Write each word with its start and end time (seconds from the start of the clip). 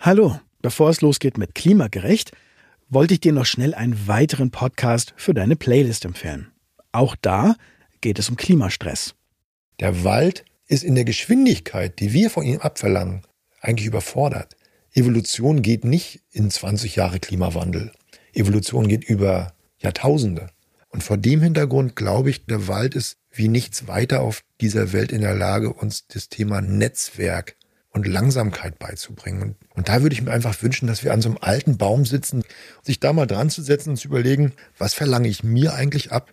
Hallo, 0.00 0.38
bevor 0.62 0.90
es 0.90 1.00
losgeht 1.00 1.38
mit 1.38 1.56
Klimagerecht, 1.56 2.30
wollte 2.88 3.14
ich 3.14 3.20
dir 3.20 3.32
noch 3.32 3.46
schnell 3.46 3.74
einen 3.74 4.06
weiteren 4.06 4.52
Podcast 4.52 5.12
für 5.16 5.34
deine 5.34 5.56
Playlist 5.56 6.04
empfehlen. 6.04 6.52
Auch 6.92 7.16
da 7.20 7.56
geht 8.00 8.20
es 8.20 8.30
um 8.30 8.36
Klimastress. 8.36 9.16
Der 9.80 10.04
Wald 10.04 10.44
ist 10.68 10.84
in 10.84 10.94
der 10.94 11.04
Geschwindigkeit, 11.04 11.98
die 11.98 12.12
wir 12.12 12.30
von 12.30 12.44
ihm 12.44 12.60
abverlangen, 12.60 13.22
eigentlich 13.60 13.88
überfordert. 13.88 14.56
Evolution 14.94 15.62
geht 15.62 15.84
nicht 15.84 16.20
in 16.30 16.48
20 16.48 16.94
Jahre 16.94 17.18
Klimawandel. 17.18 17.90
Evolution 18.32 18.86
geht 18.86 19.02
über 19.02 19.52
Jahrtausende. 19.78 20.46
Und 20.90 21.02
vor 21.02 21.16
dem 21.16 21.42
Hintergrund 21.42 21.96
glaube 21.96 22.30
ich, 22.30 22.46
der 22.46 22.68
Wald 22.68 22.94
ist 22.94 23.18
wie 23.32 23.48
nichts 23.48 23.88
weiter 23.88 24.20
auf 24.20 24.44
dieser 24.60 24.92
Welt 24.92 25.10
in 25.10 25.22
der 25.22 25.34
Lage, 25.34 25.72
uns 25.72 26.06
das 26.06 26.28
Thema 26.28 26.60
Netzwerk 26.60 27.56
und 27.90 28.06
Langsamkeit 28.06 28.78
beizubringen. 28.78 29.56
Und 29.74 29.88
da 29.88 30.02
würde 30.02 30.14
ich 30.14 30.22
mir 30.22 30.30
einfach 30.30 30.62
wünschen, 30.62 30.86
dass 30.86 31.04
wir 31.04 31.12
an 31.12 31.22
so 31.22 31.28
einem 31.28 31.38
alten 31.40 31.78
Baum 31.78 32.04
sitzen, 32.04 32.44
sich 32.82 33.00
da 33.00 33.12
mal 33.12 33.26
dran 33.26 33.50
zu 33.50 33.62
setzen 33.62 33.90
und 33.90 33.96
zu 33.96 34.08
überlegen, 34.08 34.52
was 34.76 34.94
verlange 34.94 35.28
ich 35.28 35.42
mir 35.42 35.74
eigentlich 35.74 36.12
ab? 36.12 36.32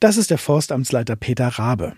Das 0.00 0.16
ist 0.16 0.30
der 0.30 0.38
Forstamtsleiter 0.38 1.16
Peter 1.16 1.48
Rabe. 1.48 1.94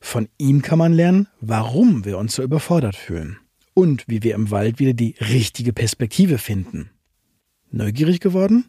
Von 0.00 0.28
ihm 0.38 0.62
kann 0.62 0.78
man 0.78 0.92
lernen, 0.92 1.28
warum 1.40 2.04
wir 2.04 2.18
uns 2.18 2.34
so 2.34 2.42
überfordert 2.42 2.96
fühlen 2.96 3.38
und 3.74 4.04
wie 4.08 4.22
wir 4.22 4.34
im 4.34 4.50
Wald 4.50 4.78
wieder 4.78 4.92
die 4.92 5.14
richtige 5.20 5.72
Perspektive 5.72 6.38
finden. 6.38 6.90
Neugierig 7.70 8.20
geworden? 8.20 8.66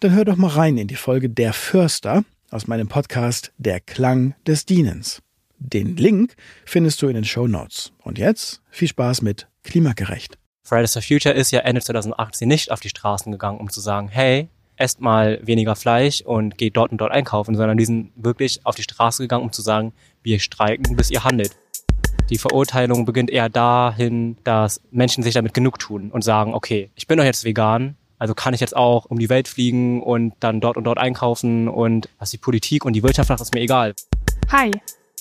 Dann 0.00 0.12
hör 0.12 0.24
doch 0.24 0.36
mal 0.36 0.48
rein 0.48 0.76
in 0.76 0.88
die 0.88 0.96
Folge 0.96 1.30
Der 1.30 1.52
Förster 1.52 2.24
aus 2.50 2.66
meinem 2.66 2.88
Podcast 2.88 3.52
Der 3.58 3.80
Klang 3.80 4.34
des 4.46 4.66
Dienens. 4.66 5.22
Den 5.58 5.96
Link 5.96 6.34
findest 6.64 7.00
du 7.02 7.08
in 7.08 7.14
den 7.14 7.24
Show 7.24 7.46
Notes. 7.46 7.92
Und 8.02 8.18
jetzt 8.18 8.60
viel 8.70 8.88
Spaß 8.88 9.22
mit 9.22 9.48
Klimagerecht. 9.62 10.38
Fridays 10.62 10.92
for 10.92 11.02
Future 11.02 11.34
ist 11.34 11.50
ja 11.50 11.60
Ende 11.60 11.80
2018 11.80 12.48
nicht 12.48 12.70
auf 12.70 12.80
die 12.80 12.88
Straßen 12.88 13.30
gegangen, 13.30 13.60
um 13.60 13.70
zu 13.70 13.80
sagen, 13.80 14.08
hey, 14.08 14.48
esst 14.76 15.00
mal 15.00 15.40
weniger 15.42 15.76
Fleisch 15.76 16.22
und 16.22 16.58
geht 16.58 16.76
dort 16.76 16.90
und 16.90 16.98
dort 16.98 17.12
einkaufen, 17.12 17.54
sondern 17.54 17.76
die 17.76 17.84
sind 17.84 18.12
wirklich 18.16 18.64
auf 18.64 18.74
die 18.74 18.82
Straße 18.82 19.22
gegangen, 19.22 19.44
um 19.44 19.52
zu 19.52 19.62
sagen, 19.62 19.92
wir 20.22 20.38
streiken, 20.40 20.96
bis 20.96 21.10
ihr 21.10 21.24
handelt. 21.24 21.56
Die 22.30 22.38
Verurteilung 22.38 23.04
beginnt 23.04 23.30
eher 23.30 23.48
dahin, 23.48 24.36
dass 24.44 24.80
Menschen 24.90 25.22
sich 25.22 25.34
damit 25.34 25.52
genug 25.52 25.78
tun 25.78 26.10
und 26.10 26.24
sagen, 26.24 26.54
okay, 26.54 26.90
ich 26.94 27.06
bin 27.06 27.18
doch 27.18 27.24
jetzt 27.24 27.44
vegan, 27.44 27.96
also 28.18 28.34
kann 28.34 28.54
ich 28.54 28.60
jetzt 28.60 28.74
auch 28.74 29.04
um 29.04 29.18
die 29.18 29.28
Welt 29.28 29.48
fliegen 29.48 30.02
und 30.02 30.32
dann 30.40 30.60
dort 30.60 30.78
und 30.78 30.84
dort 30.84 30.98
einkaufen 30.98 31.68
und 31.68 32.08
was 32.18 32.30
die 32.30 32.38
Politik 32.38 32.84
und 32.86 32.94
die 32.94 33.02
Wirtschaft 33.02 33.28
macht, 33.28 33.42
ist 33.42 33.54
mir 33.54 33.60
egal. 33.60 33.94
Hi, 34.50 34.70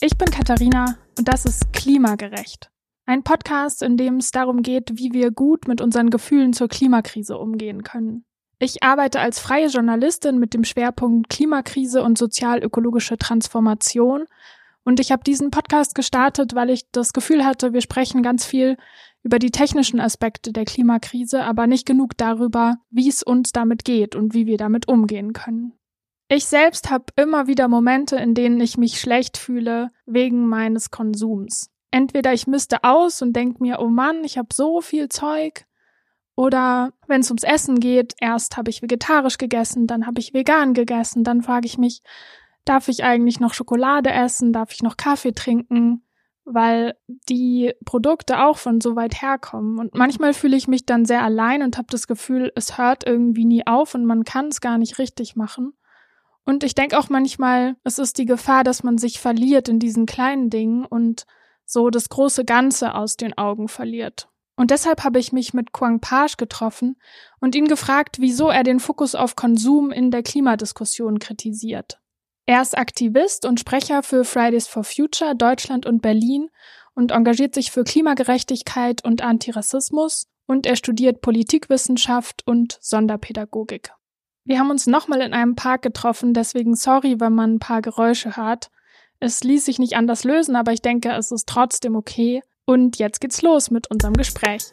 ich 0.02 0.18
bin 0.18 0.30
Katharina 0.30 0.98
und 1.18 1.28
das 1.28 1.46
ist 1.46 1.72
Klimagerecht. 1.74 2.70
Ein 3.06 3.24
Podcast, 3.24 3.82
in 3.82 3.98
dem 3.98 4.18
es 4.18 4.32
darum 4.32 4.62
geht, 4.62 4.98
wie 4.98 5.14
wir 5.14 5.32
gut 5.32 5.68
mit 5.68 5.82
unseren 5.82 6.10
Gefühlen 6.10 6.54
zur 6.54 6.68
Klimakrise 6.68 7.38
umgehen 7.38 7.84
können. 7.84 8.26
Ich 8.60 8.82
arbeite 8.82 9.20
als 9.20 9.40
freie 9.40 9.68
Journalistin 9.68 10.40
mit 10.40 10.54
dem 10.54 10.64
Schwerpunkt 10.64 11.30
Klimakrise 11.30 12.02
und 12.04 12.18
sozial-ökologische 12.18 13.18
Transformation 13.18 14.26
und 14.84 15.00
ich 15.00 15.12
habe 15.12 15.24
diesen 15.24 15.52
Podcast 15.52 15.96
gestartet, 15.96 16.56
weil 16.56 16.70
ich 16.70 16.90
das 16.92 17.14
Gefühl 17.14 17.46
hatte, 17.46 17.74
wir 17.74 17.82
sprechen 17.82 18.22
ganz 18.22 18.46
viel 18.46 18.78
über 19.24 19.40
die 19.40 19.52
technischen 19.52 20.02
Aspekte 20.02 20.52
der 20.52 20.66
Klimakrise, 20.66 21.44
aber 21.44 21.68
nicht 21.68 21.86
genug 21.86 22.18
darüber, 22.18 22.76
wie 22.90 23.08
es 23.08 23.24
uns 23.24 23.54
damit 23.54 23.86
geht 23.86 24.16
und 24.16 24.34
wie 24.34 24.46
wir 24.46 24.58
damit 24.58 24.88
umgehen 24.88 25.32
können. 25.32 25.74
Ich 26.28 26.46
selbst 26.46 26.90
habe 26.90 27.06
immer 27.16 27.48
wieder 27.48 27.68
Momente, 27.68 28.16
in 28.16 28.34
denen 28.34 28.60
ich 28.60 28.78
mich 28.78 29.00
schlecht 29.00 29.38
fühle 29.38 29.92
wegen 30.06 30.48
meines 30.48 30.90
Konsums. 30.90 31.70
Entweder 31.92 32.34
ich 32.34 32.48
müsste 32.48 32.84
aus 32.84 33.22
und 33.22 33.34
denke 33.34 33.62
mir, 33.62 33.80
oh 33.80 33.90
Mann, 33.90 34.24
ich 34.24 34.38
habe 34.38 34.48
so 34.52 34.82
viel 34.82 35.10
Zeug. 35.10 35.66
Oder 36.36 36.94
wenn 37.08 37.22
es 37.22 37.30
ums 37.30 37.44
Essen 37.44 37.80
geht, 37.80 38.16
erst 38.20 38.58
habe 38.58 38.72
ich 38.72 38.82
vegetarisch 38.82 39.38
gegessen, 39.38 39.86
dann 39.86 40.08
habe 40.08 40.20
ich 40.20 40.34
vegan 40.34 40.74
gegessen, 40.74 41.24
dann 41.24 41.44
frage 41.44 41.68
ich 41.68 41.78
mich, 41.78 42.02
darf 42.66 42.88
ich 42.88 43.04
eigentlich 43.04 43.40
noch 43.40 43.54
Schokolade 43.54 44.12
essen, 44.12 44.54
darf 44.54 44.74
ich 44.74 44.82
noch 44.82 44.98
Kaffee 44.98 45.34
trinken, 45.34 46.04
weil 46.46 46.96
die 47.08 47.74
Produkte 47.86 48.44
auch 48.44 48.58
von 48.58 48.82
so 48.82 48.96
weit 48.96 49.22
herkommen. 49.22 49.78
Und 49.78 49.94
manchmal 49.94 50.34
fühle 50.34 50.58
ich 50.58 50.68
mich 50.68 50.86
dann 50.86 51.06
sehr 51.06 51.22
allein 51.22 51.62
und 51.62 51.78
habe 51.78 51.88
das 51.92 52.08
Gefühl, 52.08 52.52
es 52.56 52.78
hört 52.78 53.06
irgendwie 53.06 53.46
nie 53.46 53.68
auf 53.68 53.94
und 53.94 54.06
man 54.06 54.24
kann 54.24 54.48
es 54.48 54.62
gar 54.62 54.80
nicht 54.80 54.98
richtig 54.98 55.36
machen. 55.36 55.74
Und 56.46 56.64
ich 56.64 56.76
denke 56.76 57.00
auch 57.00 57.10
manchmal, 57.10 57.76
es 57.84 58.00
ist 58.00 58.18
die 58.18 58.26
Gefahr, 58.26 58.64
dass 58.64 58.84
man 58.84 58.98
sich 58.98 59.20
verliert 59.20 59.70
in 59.70 59.80
diesen 59.80 60.06
kleinen 60.06 60.50
Dingen 60.50 60.86
und 60.86 61.26
so 61.66 61.90
das 61.90 62.10
große 62.10 62.44
Ganze 62.46 62.96
aus 62.96 63.16
den 63.16 63.38
Augen 63.38 63.68
verliert. 63.68 64.28
Und 64.56 64.70
deshalb 64.70 65.04
habe 65.04 65.20
ich 65.20 65.32
mich 65.32 65.54
mit 65.54 65.72
Quang 65.72 66.00
Page 66.00 66.38
getroffen 66.38 66.98
und 67.40 67.56
ihn 67.56 67.68
gefragt, 67.68 68.18
wieso 68.20 68.50
er 68.50 68.64
den 68.64 68.80
Fokus 68.80 69.16
auf 69.16 69.36
Konsum 69.36 69.92
in 69.92 70.12
der 70.12 70.22
Klimadiskussion 70.22 71.18
kritisiert. 71.20 72.00
Er 72.46 72.62
ist 72.62 72.78
Aktivist 72.78 73.46
und 73.46 73.60
Sprecher 73.60 74.04
für 74.04 74.26
Fridays 74.26 74.68
for 74.68 74.84
Future 74.84 75.36
Deutschland 75.36 75.86
und 75.86 76.02
Berlin 76.02 76.50
und 76.94 77.12
engagiert 77.12 77.56
sich 77.56 77.72
für 77.72 77.84
Klimagerechtigkeit 77.84 79.04
und 79.04 79.22
Antirassismus 79.22 80.28
und 80.46 80.66
er 80.66 80.76
studiert 80.76 81.22
Politikwissenschaft 81.22 82.46
und 82.46 82.78
Sonderpädagogik. 82.82 83.92
Wir 84.46 84.60
haben 84.60 84.72
uns 84.72 84.88
nochmal 84.88 85.22
in 85.22 85.34
einem 85.34 85.56
Park 85.56 85.84
getroffen, 85.84 86.34
deswegen 86.34 86.76
sorry, 86.76 87.16
wenn 87.20 87.34
man 87.34 87.56
ein 87.56 87.60
paar 87.60 87.82
Geräusche 87.82 88.36
hört. 88.36 88.72
Es 89.22 89.42
ließ 89.42 89.64
sich 89.64 89.80
nicht 89.80 89.96
anders 89.96 90.26
lösen, 90.26 90.58
aber 90.58 90.74
ich 90.74 90.82
denke, 90.82 91.12
es 91.14 91.32
ist 91.32 91.48
trotzdem 91.48 91.96
okay. 91.96 92.42
Und 92.66 93.00
jetzt 93.00 93.22
geht's 93.22 93.42
los 93.42 93.72
mit 93.72 93.90
unserem 93.90 94.16
Gespräch. 94.16 94.64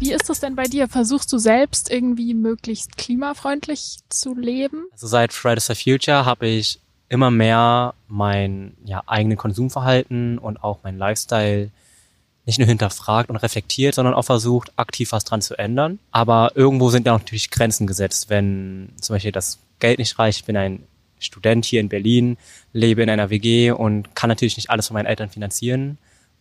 Wie 0.00 0.12
ist 0.12 0.28
das 0.28 0.40
denn 0.40 0.56
bei 0.56 0.64
dir? 0.64 0.88
Versuchst 0.88 1.32
du 1.32 1.38
selbst 1.38 1.92
irgendwie 1.92 2.34
möglichst 2.34 2.96
klimafreundlich 2.96 3.98
zu 4.08 4.34
leben? 4.34 4.86
Also 4.90 5.06
seit 5.06 5.32
Fridays 5.32 5.66
for 5.66 5.76
Future 5.76 6.24
habe 6.24 6.48
ich 6.48 6.80
immer 7.08 7.30
mehr 7.30 7.94
mein 8.08 8.76
ja, 8.84 9.04
eigenes 9.06 9.38
Konsumverhalten 9.38 10.38
und 10.38 10.64
auch 10.64 10.80
mein 10.82 10.98
Lifestyle 10.98 11.70
nicht 12.48 12.58
nur 12.58 12.66
hinterfragt 12.66 13.28
und 13.28 13.36
reflektiert, 13.36 13.94
sondern 13.94 14.14
auch 14.14 14.22
versucht, 14.22 14.72
aktiv 14.76 15.12
was 15.12 15.24
dran 15.24 15.42
zu 15.42 15.58
ändern. 15.58 15.98
Aber 16.12 16.52
irgendwo 16.54 16.88
sind 16.88 17.06
ja 17.06 17.12
natürlich 17.12 17.50
Grenzen 17.50 17.86
gesetzt, 17.86 18.30
wenn 18.30 18.88
zum 18.98 19.14
Beispiel 19.14 19.32
das 19.32 19.58
Geld 19.80 19.98
nicht 19.98 20.18
reicht. 20.18 20.40
Ich 20.40 20.44
bin 20.46 20.56
ein 20.56 20.82
Student 21.18 21.66
hier 21.66 21.80
in 21.80 21.90
Berlin, 21.90 22.38
lebe 22.72 23.02
in 23.02 23.10
einer 23.10 23.28
WG 23.28 23.70
und 23.70 24.14
kann 24.14 24.28
natürlich 24.28 24.56
nicht 24.56 24.70
alles 24.70 24.86
von 24.86 24.94
meinen 24.94 25.04
Eltern 25.04 25.28
finanzieren 25.28 25.98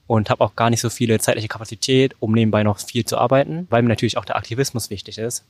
und 0.07 0.29
habe 0.29 0.46
auch 0.46 0.56
gar 0.56 0.69
nicht 0.69 0.79
so 0.79 0.90
viele 0.90 1.19
zeitliche 1.19 1.50
Kapazität, 1.50 2.16
um 2.22 2.31
nebenbei 2.31 2.63
noch 2.63 2.79
viel 2.79 3.03
zu 3.03 3.17
arbeiten, 3.17 3.67
weil 3.69 3.81
mir 3.81 3.90
natürlich 3.90 4.17
auch 4.17 4.23
der 4.23 4.38
Aktivismus 4.38 4.90
wichtig 4.90 5.17
ist. 5.17 5.44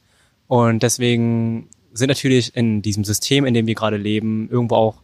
Und 0.48 0.82
deswegen 0.82 1.70
sind 1.94 2.08
natürlich 2.08 2.56
in 2.56 2.82
diesem 2.82 3.04
System, 3.04 3.46
in 3.46 3.54
dem 3.54 3.68
wir 3.68 3.76
gerade 3.76 3.98
leben, 3.98 4.50
irgendwo 4.50 4.76
auch 4.76 4.96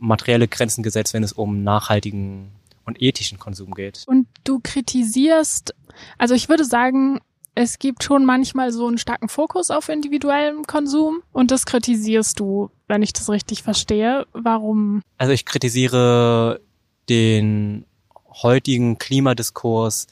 materielle 0.00 0.48
Grenzen 0.48 0.82
gesetzt, 0.82 1.14
wenn 1.14 1.22
es 1.22 1.32
um 1.32 1.62
nachhaltigen 1.62 2.48
und 2.84 3.00
ethischen 3.00 3.38
Konsum 3.38 3.72
geht. 3.72 4.02
Und 4.06 4.26
du 4.48 4.60
kritisierst, 4.62 5.74
also 6.18 6.34
ich 6.34 6.48
würde 6.48 6.64
sagen, 6.64 7.20
es 7.54 7.78
gibt 7.78 8.04
schon 8.04 8.24
manchmal 8.24 8.70
so 8.70 8.86
einen 8.86 8.98
starken 8.98 9.28
Fokus 9.28 9.70
auf 9.70 9.88
individuellem 9.88 10.64
Konsum 10.64 11.22
und 11.32 11.50
das 11.50 11.64
kritisierst 11.64 12.38
du, 12.38 12.70
wenn 12.86 13.02
ich 13.02 13.14
das 13.14 13.30
richtig 13.30 13.62
verstehe. 13.62 14.26
Warum? 14.32 15.02
Also 15.16 15.32
ich 15.32 15.46
kritisiere 15.46 16.60
den 17.08 17.86
heutigen 18.28 18.98
Klimadiskurs, 18.98 20.06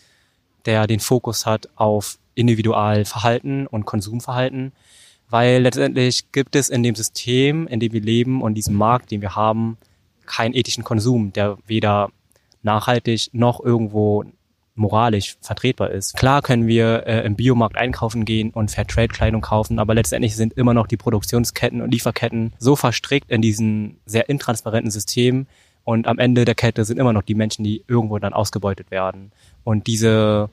der 0.64 0.86
den 0.86 1.00
Fokus 1.00 1.44
hat 1.44 1.68
auf 1.76 2.18
Individualverhalten 2.34 3.66
und 3.66 3.84
Konsumverhalten, 3.84 4.72
weil 5.28 5.62
letztendlich 5.62 6.32
gibt 6.32 6.56
es 6.56 6.70
in 6.70 6.82
dem 6.82 6.94
System, 6.94 7.66
in 7.66 7.78
dem 7.78 7.92
wir 7.92 8.00
leben 8.00 8.40
und 8.40 8.54
diesem 8.54 8.74
Markt, 8.74 9.10
den 9.10 9.20
wir 9.20 9.36
haben, 9.36 9.76
keinen 10.24 10.54
ethischen 10.54 10.84
Konsum, 10.84 11.34
der 11.34 11.58
weder 11.66 12.10
nachhaltig 12.64 13.30
noch 13.32 13.64
irgendwo 13.64 14.24
moralisch 14.74 15.36
vertretbar 15.40 15.90
ist. 15.90 16.16
Klar 16.16 16.42
können 16.42 16.66
wir 16.66 17.06
äh, 17.06 17.24
im 17.24 17.36
Biomarkt 17.36 17.76
einkaufen 17.76 18.24
gehen 18.24 18.50
und 18.50 18.72
Fairtrade-Kleidung 18.72 19.40
kaufen, 19.40 19.78
aber 19.78 19.94
letztendlich 19.94 20.34
sind 20.34 20.52
immer 20.54 20.74
noch 20.74 20.88
die 20.88 20.96
Produktionsketten 20.96 21.80
und 21.80 21.92
Lieferketten 21.92 22.52
so 22.58 22.74
verstrickt 22.74 23.30
in 23.30 23.40
diesen 23.40 23.98
sehr 24.04 24.28
intransparenten 24.28 24.90
Systemen 24.90 25.46
und 25.84 26.08
am 26.08 26.18
Ende 26.18 26.44
der 26.44 26.54
Kette 26.54 26.84
sind 26.84 26.98
immer 26.98 27.12
noch 27.12 27.22
die 27.22 27.34
Menschen, 27.34 27.62
die 27.62 27.84
irgendwo 27.86 28.18
dann 28.18 28.32
ausgebeutet 28.32 28.90
werden. 28.90 29.32
Und 29.64 29.86
diese 29.86 30.50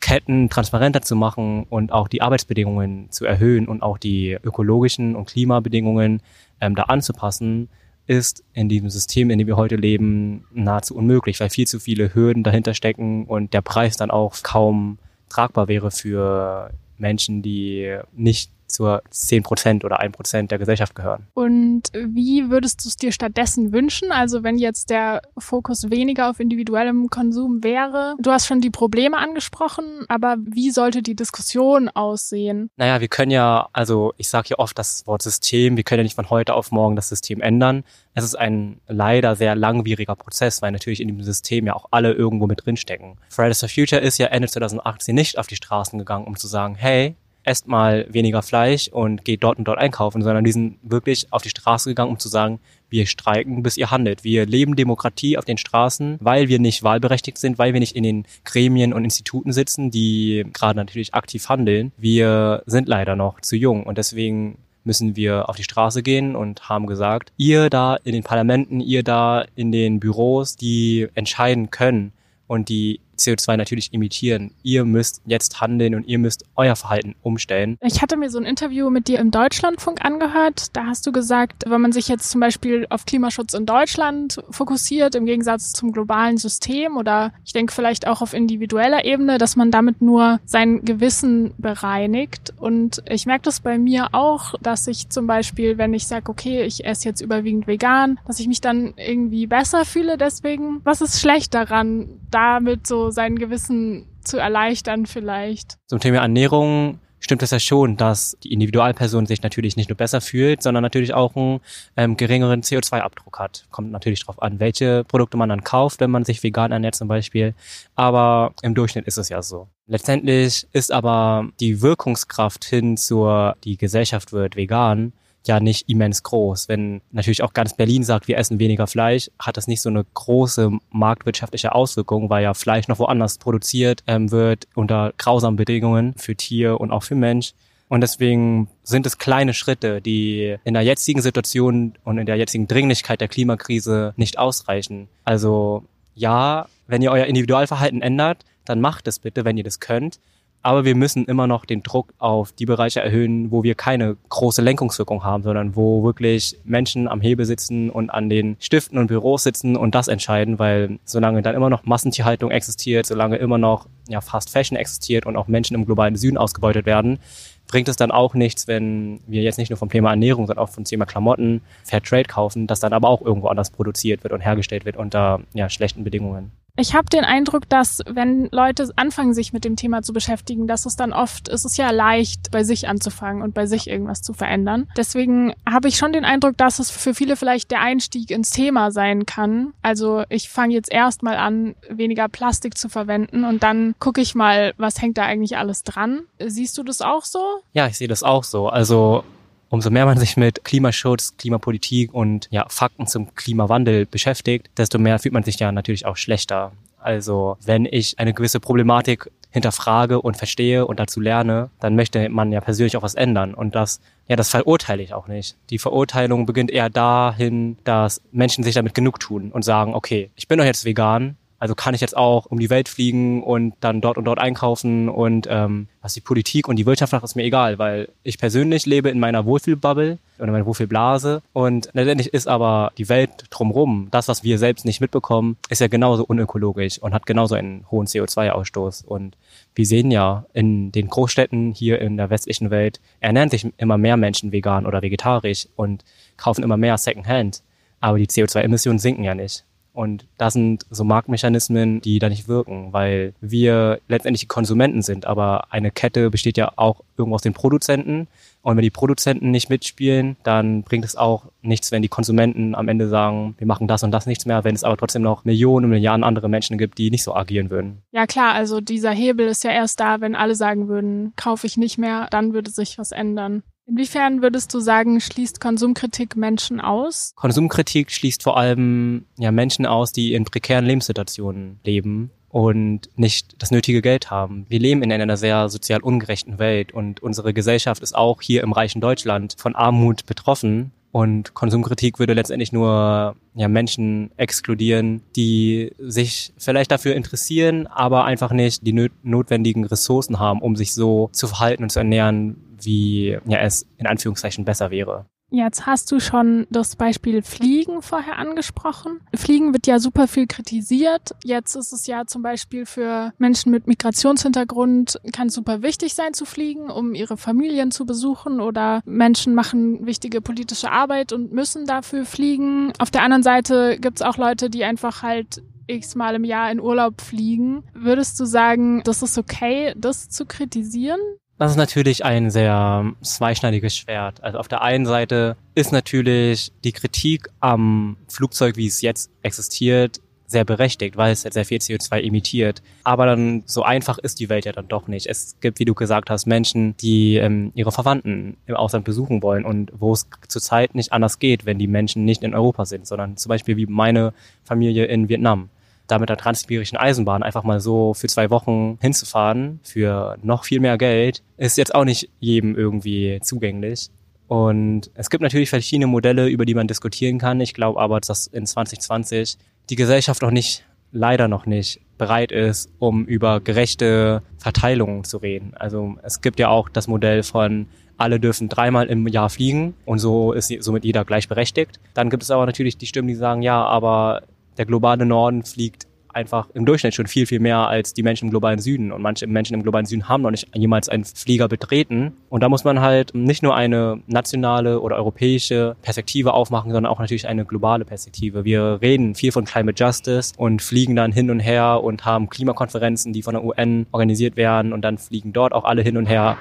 Ketten 0.00 0.48
transparenter 0.48 1.02
zu 1.02 1.16
machen 1.16 1.64
und 1.64 1.92
auch 1.92 2.08
die 2.08 2.22
Arbeitsbedingungen 2.22 3.10
zu 3.10 3.24
erhöhen 3.24 3.66
und 3.66 3.82
auch 3.82 3.98
die 3.98 4.38
ökologischen 4.42 5.16
und 5.16 5.26
Klimabedingungen 5.28 6.22
ähm, 6.60 6.74
da 6.74 6.84
anzupassen, 6.84 7.68
ist 8.08 8.42
in 8.54 8.68
diesem 8.68 8.88
System, 8.90 9.30
in 9.30 9.38
dem 9.38 9.46
wir 9.46 9.56
heute 9.56 9.76
leben, 9.76 10.46
nahezu 10.50 10.96
unmöglich, 10.96 11.38
weil 11.40 11.50
viel 11.50 11.66
zu 11.66 11.78
viele 11.78 12.14
Hürden 12.14 12.42
dahinter 12.42 12.74
stecken 12.74 13.26
und 13.26 13.52
der 13.52 13.60
Preis 13.60 13.96
dann 13.96 14.10
auch 14.10 14.34
kaum 14.42 14.98
tragbar 15.28 15.68
wäre 15.68 15.90
für 15.90 16.70
Menschen, 16.96 17.42
die 17.42 17.98
nicht 18.16 18.50
zur 18.68 19.02
10 19.10 19.42
Prozent 19.42 19.84
oder 19.84 20.00
1 20.00 20.12
Prozent 20.12 20.50
der 20.50 20.58
Gesellschaft 20.58 20.94
gehören. 20.94 21.26
Und 21.34 21.84
wie 21.92 22.50
würdest 22.50 22.84
du 22.84 22.88
es 22.88 22.96
dir 22.96 23.12
stattdessen 23.12 23.72
wünschen? 23.72 24.12
Also 24.12 24.42
wenn 24.42 24.58
jetzt 24.58 24.90
der 24.90 25.22
Fokus 25.36 25.90
weniger 25.90 26.30
auf 26.30 26.40
individuellem 26.40 27.08
Konsum 27.08 27.64
wäre. 27.64 28.14
Du 28.20 28.30
hast 28.30 28.46
schon 28.46 28.60
die 28.60 28.70
Probleme 28.70 29.16
angesprochen, 29.16 29.84
aber 30.08 30.36
wie 30.40 30.70
sollte 30.70 31.02
die 31.02 31.16
Diskussion 31.16 31.88
aussehen? 31.88 32.70
Naja, 32.76 33.00
wir 33.00 33.08
können 33.08 33.30
ja, 33.30 33.68
also 33.72 34.12
ich 34.16 34.28
sage 34.28 34.48
ja 34.50 34.58
oft 34.58 34.78
das 34.78 35.06
Wort 35.06 35.22
System, 35.22 35.76
wir 35.76 35.84
können 35.84 36.00
ja 36.00 36.04
nicht 36.04 36.16
von 36.16 36.30
heute 36.30 36.54
auf 36.54 36.70
morgen 36.70 36.96
das 36.96 37.08
System 37.08 37.40
ändern. 37.40 37.84
Es 38.14 38.24
ist 38.24 38.34
ein 38.34 38.80
leider 38.88 39.36
sehr 39.36 39.54
langwieriger 39.54 40.16
Prozess, 40.16 40.60
weil 40.62 40.72
natürlich 40.72 41.00
in 41.00 41.08
dem 41.08 41.22
System 41.22 41.66
ja 41.66 41.74
auch 41.74 41.86
alle 41.90 42.12
irgendwo 42.12 42.46
mit 42.46 42.64
drinstecken. 42.64 43.16
Fridays 43.28 43.60
for 43.60 43.68
Future 43.68 44.00
ist 44.00 44.18
ja 44.18 44.26
Ende 44.26 44.48
2018 44.48 45.14
nicht 45.14 45.38
auf 45.38 45.46
die 45.46 45.56
Straßen 45.56 45.98
gegangen, 45.98 46.26
um 46.26 46.36
zu 46.36 46.48
sagen, 46.48 46.74
hey, 46.74 47.16
esst 47.48 47.66
mal 47.66 48.06
weniger 48.10 48.42
Fleisch 48.42 48.88
und 48.88 49.24
geht 49.24 49.42
dort 49.42 49.58
und 49.58 49.64
dort 49.64 49.78
einkaufen, 49.78 50.22
sondern 50.22 50.44
die 50.44 50.52
sind 50.52 50.78
wirklich 50.82 51.32
auf 51.32 51.42
die 51.42 51.48
Straße 51.48 51.90
gegangen, 51.90 52.10
um 52.10 52.18
zu 52.18 52.28
sagen, 52.28 52.60
wir 52.90 53.06
streiken, 53.06 53.62
bis 53.62 53.76
ihr 53.76 53.90
handelt. 53.90 54.24
Wir 54.24 54.46
leben 54.46 54.76
Demokratie 54.76 55.36
auf 55.38 55.44
den 55.44 55.58
Straßen, 55.58 56.18
weil 56.20 56.48
wir 56.48 56.58
nicht 56.58 56.82
wahlberechtigt 56.82 57.38
sind, 57.38 57.58
weil 57.58 57.72
wir 57.72 57.80
nicht 57.80 57.96
in 57.96 58.02
den 58.02 58.26
Gremien 58.44 58.92
und 58.92 59.04
Instituten 59.04 59.52
sitzen, 59.52 59.90
die 59.90 60.44
gerade 60.52 60.76
natürlich 60.76 61.14
aktiv 61.14 61.48
handeln. 61.48 61.92
Wir 61.96 62.62
sind 62.66 62.88
leider 62.88 63.16
noch 63.16 63.40
zu 63.40 63.56
jung 63.56 63.84
und 63.84 63.98
deswegen 63.98 64.58
müssen 64.84 65.16
wir 65.16 65.48
auf 65.48 65.56
die 65.56 65.64
Straße 65.64 66.02
gehen 66.02 66.34
und 66.34 66.68
haben 66.68 66.86
gesagt, 66.86 67.32
ihr 67.36 67.68
da 67.68 67.96
in 67.96 68.12
den 68.12 68.22
Parlamenten, 68.22 68.80
ihr 68.80 69.02
da 69.02 69.44
in 69.54 69.72
den 69.72 70.00
Büros, 70.00 70.56
die 70.56 71.08
entscheiden 71.14 71.70
können 71.70 72.12
und 72.46 72.68
die 72.68 73.00
CO2 73.18 73.56
natürlich 73.56 73.92
imitieren. 73.92 74.52
Ihr 74.62 74.84
müsst 74.84 75.22
jetzt 75.26 75.60
handeln 75.60 75.94
und 75.94 76.06
ihr 76.06 76.18
müsst 76.18 76.44
euer 76.56 76.76
Verhalten 76.76 77.14
umstellen. 77.22 77.76
Ich 77.80 78.02
hatte 78.02 78.16
mir 78.16 78.30
so 78.30 78.38
ein 78.38 78.44
Interview 78.44 78.90
mit 78.90 79.08
dir 79.08 79.18
im 79.18 79.30
Deutschlandfunk 79.30 80.04
angehört. 80.04 80.76
Da 80.76 80.86
hast 80.86 81.06
du 81.06 81.12
gesagt, 81.12 81.64
wenn 81.66 81.80
man 81.80 81.92
sich 81.92 82.08
jetzt 82.08 82.30
zum 82.30 82.40
Beispiel 82.40 82.86
auf 82.90 83.06
Klimaschutz 83.06 83.54
in 83.54 83.66
Deutschland 83.66 84.38
fokussiert, 84.50 85.14
im 85.14 85.26
Gegensatz 85.26 85.72
zum 85.72 85.92
globalen 85.92 86.38
System 86.38 86.96
oder 86.96 87.32
ich 87.44 87.52
denke 87.52 87.72
vielleicht 87.72 88.06
auch 88.06 88.22
auf 88.22 88.34
individueller 88.34 89.04
Ebene, 89.04 89.38
dass 89.38 89.56
man 89.56 89.70
damit 89.70 90.00
nur 90.02 90.40
sein 90.44 90.84
Gewissen 90.84 91.52
bereinigt. 91.58 92.52
Und 92.58 93.02
ich 93.08 93.26
merke 93.26 93.42
das 93.42 93.60
bei 93.60 93.78
mir 93.78 94.08
auch, 94.12 94.54
dass 94.60 94.86
ich 94.86 95.08
zum 95.08 95.26
Beispiel, 95.26 95.78
wenn 95.78 95.94
ich 95.94 96.06
sage, 96.06 96.30
okay, 96.30 96.62
ich 96.62 96.84
esse 96.84 97.08
jetzt 97.08 97.20
überwiegend 97.20 97.66
vegan, 97.66 98.18
dass 98.26 98.40
ich 98.40 98.48
mich 98.48 98.60
dann 98.60 98.94
irgendwie 98.96 99.46
besser 99.46 99.84
fühle. 99.84 100.16
Deswegen, 100.18 100.80
was 100.84 101.00
ist 101.00 101.20
schlecht 101.20 101.54
daran, 101.54 102.08
damit 102.30 102.86
so 102.86 103.07
sein 103.10 103.36
Gewissen 103.36 104.06
zu 104.22 104.38
erleichtern 104.38 105.06
vielleicht. 105.06 105.78
Zum 105.86 106.00
Thema 106.00 106.18
Ernährung 106.18 107.00
stimmt 107.20 107.42
es 107.42 107.50
ja 107.50 107.58
schon, 107.58 107.96
dass 107.96 108.36
die 108.42 108.52
Individualperson 108.52 109.26
sich 109.26 109.42
natürlich 109.42 109.76
nicht 109.76 109.88
nur 109.88 109.96
besser 109.96 110.20
fühlt, 110.20 110.62
sondern 110.62 110.82
natürlich 110.82 111.14
auch 111.14 111.36
einen 111.36 111.60
ähm, 111.96 112.16
geringeren 112.16 112.62
CO2-Abdruck 112.62 113.38
hat. 113.38 113.66
Kommt 113.70 113.90
natürlich 113.90 114.20
darauf 114.20 114.40
an, 114.42 114.60
welche 114.60 115.04
Produkte 115.04 115.36
man 115.36 115.48
dann 115.48 115.64
kauft, 115.64 116.00
wenn 116.00 116.10
man 116.10 116.24
sich 116.24 116.42
vegan 116.42 116.72
ernährt 116.72 116.94
zum 116.94 117.08
Beispiel. 117.08 117.54
Aber 117.94 118.52
im 118.62 118.74
Durchschnitt 118.74 119.06
ist 119.06 119.18
es 119.18 119.28
ja 119.28 119.42
so. 119.42 119.68
Letztendlich 119.86 120.66
ist 120.72 120.92
aber 120.92 121.48
die 121.60 121.82
Wirkungskraft 121.82 122.64
hin 122.64 122.96
zur, 122.96 123.56
die 123.64 123.76
Gesellschaft 123.76 124.32
wird 124.32 124.56
vegan, 124.56 125.12
ja 125.48 125.58
nicht 125.58 125.88
immens 125.88 126.22
groß. 126.22 126.68
Wenn 126.68 127.00
natürlich 127.10 127.42
auch 127.42 127.52
ganz 127.52 127.76
Berlin 127.76 128.04
sagt, 128.04 128.28
wir 128.28 128.38
essen 128.38 128.60
weniger 128.60 128.86
Fleisch, 128.86 129.30
hat 129.38 129.56
das 129.56 129.66
nicht 129.66 129.82
so 129.82 129.88
eine 129.88 130.04
große 130.14 130.70
marktwirtschaftliche 130.90 131.74
Auswirkung, 131.74 132.30
weil 132.30 132.44
ja 132.44 132.54
Fleisch 132.54 132.86
noch 132.86 133.00
woanders 133.00 133.38
produziert 133.38 134.04
ähm, 134.06 134.30
wird 134.30 134.68
unter 134.74 135.12
grausamen 135.18 135.56
Bedingungen 135.56 136.14
für 136.16 136.36
Tier 136.36 136.80
und 136.80 136.92
auch 136.92 137.02
für 137.02 137.16
Mensch. 137.16 137.54
Und 137.88 138.02
deswegen 138.02 138.68
sind 138.82 139.06
es 139.06 139.18
kleine 139.18 139.54
Schritte, 139.54 140.00
die 140.02 140.56
in 140.64 140.74
der 140.74 140.82
jetzigen 140.82 141.22
Situation 141.22 141.94
und 142.04 142.18
in 142.18 142.26
der 142.26 142.36
jetzigen 142.36 142.68
Dringlichkeit 142.68 143.20
der 143.20 143.28
Klimakrise 143.28 144.12
nicht 144.16 144.38
ausreichen. 144.38 145.08
Also 145.24 145.84
ja, 146.14 146.68
wenn 146.86 147.00
ihr 147.00 147.10
euer 147.10 147.26
Individualverhalten 147.26 148.02
ändert, 148.02 148.44
dann 148.64 148.80
macht 148.80 149.08
es 149.08 149.18
bitte, 149.18 149.44
wenn 149.44 149.56
ihr 149.56 149.64
das 149.64 149.80
könnt. 149.80 150.20
Aber 150.62 150.84
wir 150.84 150.96
müssen 150.96 151.24
immer 151.26 151.46
noch 151.46 151.64
den 151.64 151.82
Druck 151.82 152.12
auf 152.18 152.52
die 152.52 152.66
Bereiche 152.66 153.00
erhöhen, 153.00 153.50
wo 153.50 153.62
wir 153.62 153.74
keine 153.74 154.16
große 154.28 154.60
Lenkungswirkung 154.60 155.22
haben, 155.22 155.42
sondern 155.42 155.76
wo 155.76 156.02
wirklich 156.02 156.58
Menschen 156.64 157.06
am 157.06 157.20
Hebel 157.20 157.46
sitzen 157.46 157.90
und 157.90 158.10
an 158.10 158.28
den 158.28 158.56
Stiften 158.58 158.98
und 158.98 159.06
Büros 159.06 159.44
sitzen 159.44 159.76
und 159.76 159.94
das 159.94 160.08
entscheiden, 160.08 160.58
weil 160.58 160.98
solange 161.04 161.42
dann 161.42 161.54
immer 161.54 161.70
noch 161.70 161.84
Massentierhaltung 161.84 162.50
existiert, 162.50 163.06
solange 163.06 163.36
immer 163.36 163.58
noch 163.58 163.86
ja, 164.08 164.20
Fast 164.20 164.50
Fashion 164.50 164.76
existiert 164.76 165.26
und 165.26 165.36
auch 165.36 165.46
Menschen 165.46 165.74
im 165.74 165.86
globalen 165.86 166.16
Süden 166.16 166.36
ausgebeutet 166.36 166.86
werden, 166.86 167.20
bringt 167.68 167.88
es 167.88 167.96
dann 167.96 168.10
auch 168.10 168.34
nichts, 168.34 168.66
wenn 168.66 169.20
wir 169.26 169.42
jetzt 169.42 169.58
nicht 169.58 169.70
nur 169.70 169.76
vom 169.76 169.90
Thema 169.90 170.10
Ernährung, 170.10 170.46
sondern 170.46 170.64
auch 170.64 170.70
vom 170.70 170.84
Thema 170.84 171.06
Klamotten 171.06 171.60
Fair 171.84 172.02
Trade 172.02 172.24
kaufen, 172.24 172.66
das 172.66 172.80
dann 172.80 172.92
aber 172.92 173.08
auch 173.08 173.22
irgendwo 173.22 173.48
anders 173.48 173.70
produziert 173.70 174.24
wird 174.24 174.32
und 174.32 174.40
hergestellt 174.40 174.84
wird 174.84 174.96
unter 174.96 175.40
ja, 175.52 175.68
schlechten 175.68 176.02
Bedingungen. 176.02 176.50
Ich 176.80 176.94
habe 176.94 177.08
den 177.08 177.24
Eindruck, 177.24 177.68
dass 177.68 178.02
wenn 178.08 178.48
Leute 178.52 178.88
anfangen, 178.94 179.34
sich 179.34 179.52
mit 179.52 179.64
dem 179.64 179.74
Thema 179.74 180.02
zu 180.02 180.12
beschäftigen, 180.12 180.68
dass 180.68 180.86
es 180.86 180.94
dann 180.94 181.12
oft, 181.12 181.48
es 181.48 181.64
ist 181.64 181.76
ja 181.76 181.90
leicht, 181.90 182.52
bei 182.52 182.62
sich 182.62 182.86
anzufangen 182.86 183.42
und 183.42 183.52
bei 183.52 183.66
sich 183.66 183.88
irgendwas 183.88 184.22
zu 184.22 184.32
verändern. 184.32 184.86
Deswegen 184.96 185.54
habe 185.68 185.88
ich 185.88 185.96
schon 185.96 186.12
den 186.12 186.24
Eindruck, 186.24 186.56
dass 186.56 186.78
es 186.78 186.92
für 186.92 187.14
viele 187.14 187.34
vielleicht 187.34 187.72
der 187.72 187.80
Einstieg 187.80 188.30
ins 188.30 188.50
Thema 188.50 188.92
sein 188.92 189.26
kann. 189.26 189.72
Also 189.82 190.22
ich 190.28 190.48
fange 190.48 190.74
jetzt 190.74 190.92
erstmal 190.92 191.36
an, 191.36 191.74
weniger 191.90 192.28
Plastik 192.28 192.78
zu 192.78 192.88
verwenden 192.88 193.42
und 193.42 193.64
dann 193.64 193.96
gucke 193.98 194.20
ich 194.20 194.36
mal, 194.36 194.72
was 194.76 195.02
hängt 195.02 195.18
da 195.18 195.24
eigentlich 195.24 195.56
alles 195.56 195.82
dran. 195.82 196.20
Siehst 196.38 196.78
du 196.78 196.84
das 196.84 197.00
auch 197.00 197.24
so? 197.24 197.40
Ja, 197.72 197.88
ich 197.88 197.98
sehe 197.98 198.06
das 198.08 198.22
auch 198.22 198.44
so. 198.44 198.68
Also 198.68 199.24
umso 199.70 199.90
mehr 199.90 200.06
man 200.06 200.18
sich 200.18 200.36
mit 200.36 200.64
Klimaschutz, 200.64 201.36
Klimapolitik 201.36 202.12
und 202.14 202.48
ja, 202.50 202.66
Fakten 202.68 203.06
zum 203.06 203.34
Klimawandel 203.34 204.06
beschäftigt, 204.06 204.70
desto 204.76 204.98
mehr 204.98 205.18
fühlt 205.18 205.34
man 205.34 205.42
sich 205.42 205.58
ja 205.58 205.72
natürlich 205.72 206.06
auch 206.06 206.16
schlechter. 206.16 206.72
Also 207.00 207.56
wenn 207.64 207.86
ich 207.86 208.18
eine 208.18 208.34
gewisse 208.34 208.60
Problematik 208.60 209.30
hinterfrage 209.50 210.20
und 210.20 210.36
verstehe 210.36 210.86
und 210.86 211.00
dazu 211.00 211.20
lerne, 211.20 211.70
dann 211.80 211.96
möchte 211.96 212.28
man 212.28 212.52
ja 212.52 212.60
persönlich 212.60 212.96
auch 212.96 213.02
was 213.02 213.14
ändern. 213.14 213.54
Und 213.54 213.74
das, 213.74 214.00
ja, 214.26 214.36
das 214.36 214.50
verurteile 214.50 215.02
ich 215.02 215.14
auch 215.14 215.26
nicht. 215.26 215.56
Die 215.70 215.78
Verurteilung 215.78 216.44
beginnt 216.44 216.70
eher 216.70 216.90
dahin, 216.90 217.78
dass 217.84 218.20
Menschen 218.30 218.62
sich 218.62 218.74
damit 218.74 218.94
genug 218.94 219.20
tun 219.20 219.50
und 219.50 219.64
sagen, 219.64 219.94
okay, 219.94 220.30
ich 220.36 220.48
bin 220.48 220.58
doch 220.58 220.64
jetzt 220.64 220.84
vegan, 220.84 221.36
also 221.58 221.74
kann 221.74 221.94
ich 221.94 222.00
jetzt 222.00 222.16
auch 222.16 222.46
um 222.46 222.58
die 222.58 222.70
Welt 222.70 222.88
fliegen 222.88 223.42
und 223.42 223.74
dann 223.80 224.00
dort 224.00 224.16
und 224.16 224.24
dort 224.24 224.38
einkaufen 224.38 225.08
und 225.08 225.46
ähm, 225.50 225.88
was 226.00 226.14
die 226.14 226.20
Politik 226.20 226.68
und 226.68 226.76
die 226.76 226.86
Wirtschaft 226.86 227.12
macht, 227.12 227.24
ist 227.24 227.34
mir 227.34 227.42
egal, 227.42 227.78
weil 227.78 228.08
ich 228.22 228.38
persönlich 228.38 228.86
lebe 228.86 229.08
in 229.08 229.18
meiner 229.18 229.44
Wohlfühlbubble 229.44 230.18
oder 230.38 230.52
meiner 230.52 230.66
Wohlfühlblase 230.66 231.42
und 231.52 231.90
letztendlich 231.92 232.32
ist 232.32 232.46
aber 232.46 232.92
die 232.96 233.08
Welt 233.08 233.46
drumrum, 233.50 234.08
das, 234.10 234.28
was 234.28 234.44
wir 234.44 234.58
selbst 234.58 234.84
nicht 234.84 235.00
mitbekommen, 235.00 235.56
ist 235.68 235.80
ja 235.80 235.88
genauso 235.88 236.24
unökologisch 236.24 236.98
und 236.98 237.12
hat 237.12 237.26
genauso 237.26 237.56
einen 237.56 237.84
hohen 237.90 238.06
CO2-Ausstoß 238.06 239.04
und 239.04 239.36
wir 239.74 239.86
sehen 239.86 240.10
ja 240.12 240.46
in 240.52 240.92
den 240.92 241.08
Großstädten 241.08 241.72
hier 241.72 242.00
in 242.00 242.16
der 242.16 242.30
westlichen 242.30 242.70
Welt 242.70 243.00
ernähren 243.20 243.50
sich 243.50 243.66
immer 243.78 243.98
mehr 243.98 244.16
Menschen 244.16 244.52
vegan 244.52 244.86
oder 244.86 245.02
vegetarisch 245.02 245.68
und 245.74 246.04
kaufen 246.36 246.62
immer 246.62 246.76
mehr 246.76 246.98
Secondhand, 246.98 247.62
aber 248.00 248.18
die 248.18 248.28
CO2-Emissionen 248.28 249.00
sinken 249.00 249.24
ja 249.24 249.34
nicht. 249.34 249.64
Und 249.98 250.26
das 250.36 250.52
sind 250.52 250.86
so 250.90 251.02
Marktmechanismen, 251.02 252.00
die 252.00 252.20
da 252.20 252.28
nicht 252.28 252.46
wirken, 252.46 252.92
weil 252.92 253.34
wir 253.40 253.98
letztendlich 254.06 254.42
die 254.42 254.46
Konsumenten 254.46 255.02
sind. 255.02 255.26
Aber 255.26 255.72
eine 255.72 255.90
Kette 255.90 256.30
besteht 256.30 256.56
ja 256.56 256.70
auch 256.76 257.00
irgendwo 257.16 257.34
aus 257.34 257.42
den 257.42 257.52
Produzenten. 257.52 258.28
Und 258.62 258.76
wenn 258.76 258.84
die 258.84 258.90
Produzenten 258.90 259.50
nicht 259.50 259.70
mitspielen, 259.70 260.36
dann 260.44 260.84
bringt 260.84 261.04
es 261.04 261.16
auch 261.16 261.46
nichts, 261.62 261.90
wenn 261.90 262.02
die 262.02 262.08
Konsumenten 262.08 262.76
am 262.76 262.86
Ende 262.86 263.08
sagen, 263.08 263.56
wir 263.58 263.66
machen 263.66 263.88
das 263.88 264.04
und 264.04 264.12
das 264.12 264.26
nichts 264.26 264.46
mehr, 264.46 264.62
wenn 264.62 264.76
es 264.76 264.84
aber 264.84 264.96
trotzdem 264.96 265.22
noch 265.22 265.44
Millionen 265.44 265.86
und 265.86 265.90
Milliarden 265.90 266.22
andere 266.22 266.48
Menschen 266.48 266.78
gibt, 266.78 266.98
die 266.98 267.10
nicht 267.10 267.24
so 267.24 267.34
agieren 267.34 267.68
würden. 267.68 268.02
Ja 268.12 268.28
klar, 268.28 268.54
also 268.54 268.80
dieser 268.80 269.10
Hebel 269.10 269.48
ist 269.48 269.64
ja 269.64 269.72
erst 269.72 269.98
da, 269.98 270.20
wenn 270.20 270.36
alle 270.36 270.54
sagen 270.54 270.86
würden, 270.86 271.32
kaufe 271.34 271.66
ich 271.66 271.76
nicht 271.76 271.98
mehr, 271.98 272.28
dann 272.30 272.54
würde 272.54 272.70
sich 272.70 272.98
was 272.98 273.10
ändern. 273.10 273.64
Inwiefern 273.88 274.42
würdest 274.42 274.74
du 274.74 274.80
sagen, 274.80 275.18
schließt 275.18 275.60
Konsumkritik 275.60 276.36
Menschen 276.36 276.78
aus? 276.78 277.32
Konsumkritik 277.36 278.10
schließt 278.10 278.42
vor 278.42 278.58
allem 278.58 279.24
ja 279.38 279.50
Menschen 279.50 279.86
aus, 279.86 280.12
die 280.12 280.34
in 280.34 280.44
prekären 280.44 280.84
Lebenssituationen 280.84 281.80
leben 281.84 282.30
und 282.50 283.08
nicht 283.16 283.62
das 283.62 283.70
nötige 283.70 284.02
Geld 284.02 284.30
haben. 284.30 284.66
Wir 284.68 284.78
leben 284.78 285.02
in 285.02 285.10
einer 285.10 285.38
sehr 285.38 285.70
sozial 285.70 286.00
ungerechten 286.00 286.58
Welt 286.58 286.92
und 286.92 287.22
unsere 287.22 287.54
Gesellschaft 287.54 288.02
ist 288.02 288.14
auch 288.14 288.42
hier 288.42 288.62
im 288.62 288.72
reichen 288.72 289.00
Deutschland 289.00 289.54
von 289.56 289.74
Armut 289.74 290.26
betroffen. 290.26 290.92
Und 291.10 291.54
Konsumkritik 291.54 292.18
würde 292.18 292.34
letztendlich 292.34 292.70
nur 292.70 293.34
ja, 293.54 293.68
Menschen 293.68 294.30
exkludieren, 294.36 295.22
die 295.34 295.92
sich 295.98 296.52
vielleicht 296.58 296.90
dafür 296.90 297.14
interessieren, 297.14 297.86
aber 297.86 298.26
einfach 298.26 298.52
nicht 298.52 298.86
die 298.86 299.10
notwendigen 299.22 299.84
Ressourcen 299.86 300.38
haben, 300.38 300.60
um 300.60 300.76
sich 300.76 300.92
so 300.92 301.30
zu 301.32 301.46
verhalten 301.46 301.82
und 301.82 301.90
zu 301.90 302.00
ernähren, 302.00 302.67
wie 302.84 303.38
ja, 303.46 303.58
es 303.60 303.86
in 303.96 304.06
Anführungszeichen 304.06 304.64
besser 304.64 304.90
wäre. 304.90 305.26
Jetzt 305.50 305.86
hast 305.86 306.12
du 306.12 306.20
schon 306.20 306.66
das 306.70 306.96
Beispiel 306.96 307.42
Fliegen 307.42 308.02
vorher 308.02 308.38
angesprochen. 308.38 309.20
Fliegen 309.34 309.72
wird 309.72 309.86
ja 309.86 309.98
super 309.98 310.28
viel 310.28 310.46
kritisiert. 310.46 311.34
Jetzt 311.42 311.74
ist 311.74 311.92
es 311.92 312.06
ja 312.06 312.26
zum 312.26 312.42
Beispiel 312.42 312.84
für 312.84 313.32
Menschen 313.38 313.72
mit 313.72 313.86
Migrationshintergrund 313.86 315.18
kann 315.32 315.48
super 315.48 315.82
wichtig 315.82 316.14
sein 316.14 316.34
zu 316.34 316.44
fliegen, 316.44 316.90
um 316.90 317.14
ihre 317.14 317.38
Familien 317.38 317.90
zu 317.90 318.04
besuchen 318.04 318.60
oder 318.60 319.00
Menschen 319.06 319.54
machen 319.54 320.04
wichtige 320.04 320.42
politische 320.42 320.90
Arbeit 320.90 321.32
und 321.32 321.50
müssen 321.50 321.86
dafür 321.86 322.26
fliegen. 322.26 322.92
Auf 322.98 323.10
der 323.10 323.22
anderen 323.22 323.42
Seite 323.42 323.96
gibt 323.98 324.20
es 324.20 324.22
auch 324.26 324.36
Leute, 324.36 324.68
die 324.68 324.84
einfach 324.84 325.22
halt 325.22 325.62
x-mal 325.86 326.34
im 326.34 326.44
Jahr 326.44 326.70
in 326.70 326.78
Urlaub 326.80 327.22
fliegen. 327.22 327.84
Würdest 327.94 328.38
du 328.38 328.44
sagen, 328.44 329.02
das 329.04 329.22
ist 329.22 329.38
okay, 329.38 329.94
das 329.96 330.28
zu 330.28 330.44
kritisieren? 330.44 331.20
Das 331.58 331.72
ist 331.72 331.76
natürlich 331.76 332.24
ein 332.24 332.50
sehr 332.50 333.12
zweischneidiges 333.20 333.96
Schwert. 333.96 334.42
Also 334.44 334.58
auf 334.58 334.68
der 334.68 334.82
einen 334.82 335.06
Seite 335.06 335.56
ist 335.74 335.90
natürlich 335.90 336.72
die 336.84 336.92
Kritik 336.92 337.48
am 337.58 338.16
Flugzeug, 338.28 338.76
wie 338.76 338.86
es 338.86 339.02
jetzt 339.02 339.32
existiert, 339.42 340.20
sehr 340.46 340.64
berechtigt, 340.64 341.16
weil 341.16 341.32
es 341.32 341.42
sehr 341.42 341.64
viel 341.64 341.78
CO2 341.78 342.22
emittiert. 342.22 342.80
Aber 343.02 343.26
dann 343.26 343.64
so 343.66 343.82
einfach 343.82 344.18
ist 344.18 344.38
die 344.38 344.48
Welt 344.48 344.66
ja 344.66 344.72
dann 344.72 344.86
doch 344.86 345.08
nicht. 345.08 345.26
Es 345.26 345.56
gibt, 345.60 345.80
wie 345.80 345.84
du 345.84 345.94
gesagt 345.94 346.30
hast, 346.30 346.46
Menschen, 346.46 346.96
die 346.96 347.36
ähm, 347.36 347.72
ihre 347.74 347.92
Verwandten 347.92 348.56
im 348.66 348.76
Ausland 348.76 349.04
besuchen 349.04 349.42
wollen 349.42 349.64
und 349.64 349.92
wo 349.94 350.12
es 350.12 350.26
zurzeit 350.46 350.94
nicht 350.94 351.12
anders 351.12 351.40
geht, 351.40 351.66
wenn 351.66 351.78
die 351.78 351.88
Menschen 351.88 352.24
nicht 352.24 352.44
in 352.44 352.54
Europa 352.54 352.86
sind, 352.86 353.06
sondern 353.06 353.36
zum 353.36 353.50
Beispiel 353.50 353.76
wie 353.76 353.86
meine 353.86 354.32
Familie 354.64 355.06
in 355.06 355.28
Vietnam 355.28 355.70
da 356.08 356.18
mit 356.18 356.28
der 356.28 356.36
transsibirischen 356.36 356.98
Eisenbahn 356.98 357.42
einfach 357.42 357.62
mal 357.62 357.80
so 357.80 358.14
für 358.14 358.26
zwei 358.26 358.50
Wochen 358.50 358.98
hinzufahren 359.00 359.78
für 359.84 360.36
noch 360.42 360.64
viel 360.64 360.80
mehr 360.80 360.98
Geld, 360.98 361.42
ist 361.56 361.78
jetzt 361.78 361.94
auch 361.94 362.04
nicht 362.04 362.28
jedem 362.40 362.74
irgendwie 362.74 363.38
zugänglich. 363.42 364.10
Und 364.48 365.10
es 365.14 365.28
gibt 365.28 365.42
natürlich 365.42 365.68
verschiedene 365.68 366.06
Modelle, 366.06 366.48
über 366.48 366.64
die 366.64 366.74
man 366.74 366.88
diskutieren 366.88 367.38
kann. 367.38 367.60
Ich 367.60 367.74
glaube 367.74 368.00
aber, 368.00 368.18
dass 368.20 368.46
in 368.46 368.66
2020 368.66 369.58
die 369.90 369.96
Gesellschaft 369.96 370.42
noch 370.42 370.50
nicht, 370.50 370.84
leider 371.12 371.48
noch 371.48 371.66
nicht 371.66 372.00
bereit 372.16 372.50
ist, 372.50 372.90
um 372.98 373.26
über 373.26 373.60
gerechte 373.60 374.42
Verteilungen 374.56 375.24
zu 375.24 375.36
reden. 375.36 375.72
Also 375.74 376.16
es 376.22 376.40
gibt 376.40 376.58
ja 376.58 376.68
auch 376.68 376.88
das 376.88 377.08
Modell 377.08 377.42
von 377.42 377.86
alle 378.16 378.40
dürfen 378.40 378.68
dreimal 378.68 379.06
im 379.06 379.28
Jahr 379.28 379.48
fliegen 379.48 379.94
und 380.04 380.18
so 380.18 380.52
ist 380.52 380.72
somit 380.80 381.04
jeder 381.04 381.24
gleichberechtigt. 381.24 382.00
Dann 382.14 382.30
gibt 382.30 382.42
es 382.42 382.50
aber 382.50 382.66
natürlich 382.66 382.98
die 382.98 383.06
Stimmen, 383.06 383.28
die 383.28 383.34
sagen, 383.34 383.62
ja, 383.62 383.84
aber 383.84 384.42
der 384.78 384.86
globale 384.86 385.26
Norden 385.26 385.62
fliegt 385.64 386.06
einfach 386.38 386.68
im 386.74 386.86
Durchschnitt 386.86 387.14
schon 387.14 387.26
viel, 387.26 387.46
viel 387.46 387.60
mehr 387.60 387.88
als 387.88 388.14
die 388.14 388.22
Menschen 388.22 388.46
im 388.46 388.50
globalen 388.50 388.78
Süden. 388.78 389.12
Und 389.12 389.22
manche 389.22 389.46
Menschen 389.46 389.74
im 389.74 389.82
globalen 389.82 390.06
Süden 390.06 390.28
haben 390.28 390.42
noch 390.42 390.50
nicht 390.50 390.68
jemals 390.74 391.08
einen 391.08 391.24
Flieger 391.24 391.68
betreten. 391.68 392.32
Und 392.48 392.62
da 392.62 392.68
muss 392.68 392.84
man 392.84 393.00
halt 393.00 393.34
nicht 393.34 393.62
nur 393.62 393.74
eine 393.74 394.22
nationale 394.26 395.00
oder 395.00 395.16
europäische 395.16 395.96
Perspektive 396.02 396.54
aufmachen, 396.54 396.92
sondern 396.92 397.10
auch 397.10 397.18
natürlich 397.18 397.48
eine 397.48 397.64
globale 397.64 398.04
Perspektive. 398.04 398.64
Wir 398.64 398.98
reden 399.02 399.34
viel 399.34 399.52
von 399.52 399.64
Climate 399.64 400.02
Justice 400.02 400.54
und 400.56 400.80
fliegen 400.80 401.16
dann 401.16 401.32
hin 401.32 401.50
und 401.50 401.60
her 401.60 402.02
und 402.02 402.24
haben 402.24 402.48
Klimakonferenzen, 402.48 403.32
die 403.32 403.42
von 403.42 403.54
der 403.54 403.64
UN 403.64 404.06
organisiert 404.12 404.56
werden 404.56 404.92
und 404.92 405.02
dann 405.02 405.18
fliegen 405.18 405.52
dort 405.52 405.72
auch 405.72 405.84
alle 405.84 406.02
hin 406.02 406.16
und 406.16 406.26
her. 406.26 406.56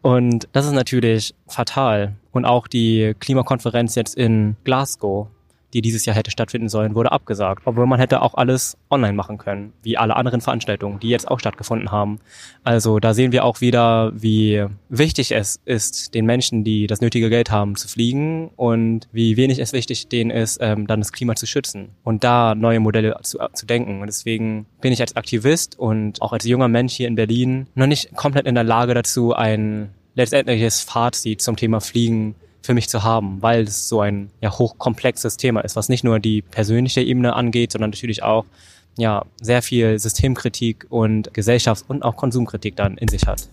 Und 0.00 0.48
das 0.52 0.64
ist 0.66 0.72
natürlich 0.72 1.34
fatal. 1.48 2.14
Und 2.30 2.44
auch 2.44 2.68
die 2.68 3.14
Klimakonferenz 3.18 3.96
jetzt 3.96 4.16
in 4.16 4.56
Glasgow, 4.62 5.28
die 5.74 5.82
dieses 5.82 6.06
Jahr 6.06 6.16
hätte 6.16 6.30
stattfinden 6.30 6.68
sollen, 6.68 6.94
wurde 6.94 7.12
abgesagt. 7.12 7.62
Obwohl 7.66 7.86
man 7.86 8.00
hätte 8.00 8.22
auch 8.22 8.34
alles 8.34 8.78
online 8.90 9.12
machen 9.12 9.38
können, 9.38 9.72
wie 9.82 9.98
alle 9.98 10.16
anderen 10.16 10.40
Veranstaltungen, 10.40 10.98
die 11.00 11.08
jetzt 11.08 11.28
auch 11.28 11.38
stattgefunden 11.38 11.90
haben. 11.90 12.20
Also 12.64 12.98
da 12.98 13.14
sehen 13.14 13.32
wir 13.32 13.44
auch 13.44 13.60
wieder, 13.60 14.12
wie 14.14 14.64
wichtig 14.88 15.32
es 15.32 15.60
ist, 15.64 16.14
den 16.14 16.24
Menschen, 16.26 16.64
die 16.64 16.86
das 16.86 17.00
nötige 17.00 17.28
Geld 17.28 17.50
haben, 17.50 17.76
zu 17.76 17.88
fliegen 17.88 18.48
und 18.56 19.08
wie 19.12 19.36
wenig 19.36 19.58
es 19.58 19.72
wichtig 19.72 20.08
denen 20.08 20.30
ist, 20.30 20.58
ähm, 20.60 20.86
dann 20.86 21.00
das 21.00 21.12
Klima 21.12 21.34
zu 21.34 21.46
schützen 21.46 21.90
und 22.04 22.24
da 22.24 22.54
neue 22.54 22.80
Modelle 22.80 23.16
zu, 23.22 23.38
zu 23.52 23.66
denken. 23.66 24.00
Und 24.00 24.06
deswegen 24.06 24.66
bin 24.80 24.92
ich 24.92 25.00
als 25.00 25.16
Aktivist 25.16 25.78
und 25.78 26.22
auch 26.22 26.32
als 26.32 26.44
junger 26.44 26.68
Mensch 26.68 26.94
hier 26.94 27.08
in 27.08 27.14
Berlin 27.14 27.66
noch 27.74 27.86
nicht 27.86 28.14
komplett 28.14 28.46
in 28.46 28.54
der 28.54 28.64
Lage 28.64 28.94
dazu, 28.94 29.34
ein 29.34 29.90
letztendliches 30.14 30.80
Fazit 30.80 31.42
zum 31.42 31.56
Thema 31.56 31.80
Fliegen 31.80 32.34
für 32.68 32.74
mich 32.74 32.90
zu 32.90 33.02
haben, 33.02 33.40
weil 33.40 33.62
es 33.62 33.88
so 33.88 34.02
ein 34.02 34.30
ja, 34.42 34.58
hochkomplexes 34.58 35.38
Thema 35.38 35.62
ist, 35.62 35.74
was 35.74 35.88
nicht 35.88 36.04
nur 36.04 36.18
die 36.18 36.42
persönliche 36.42 37.00
Ebene 37.00 37.32
angeht, 37.32 37.72
sondern 37.72 37.88
natürlich 37.88 38.22
auch 38.22 38.44
ja, 38.98 39.24
sehr 39.40 39.62
viel 39.62 39.98
Systemkritik 39.98 40.84
und 40.90 41.32
Gesellschafts- 41.32 41.82
und 41.88 42.02
auch 42.02 42.16
Konsumkritik 42.16 42.76
dann 42.76 42.98
in 42.98 43.08
sich 43.08 43.26
hat. 43.26 43.48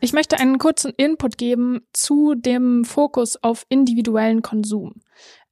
Ich 0.00 0.12
möchte 0.12 0.38
einen 0.38 0.58
kurzen 0.58 0.92
Input 0.98 1.38
geben 1.38 1.80
zu 1.94 2.34
dem 2.34 2.84
Fokus 2.84 3.42
auf 3.42 3.64
individuellen 3.70 4.42
Konsum. 4.42 4.96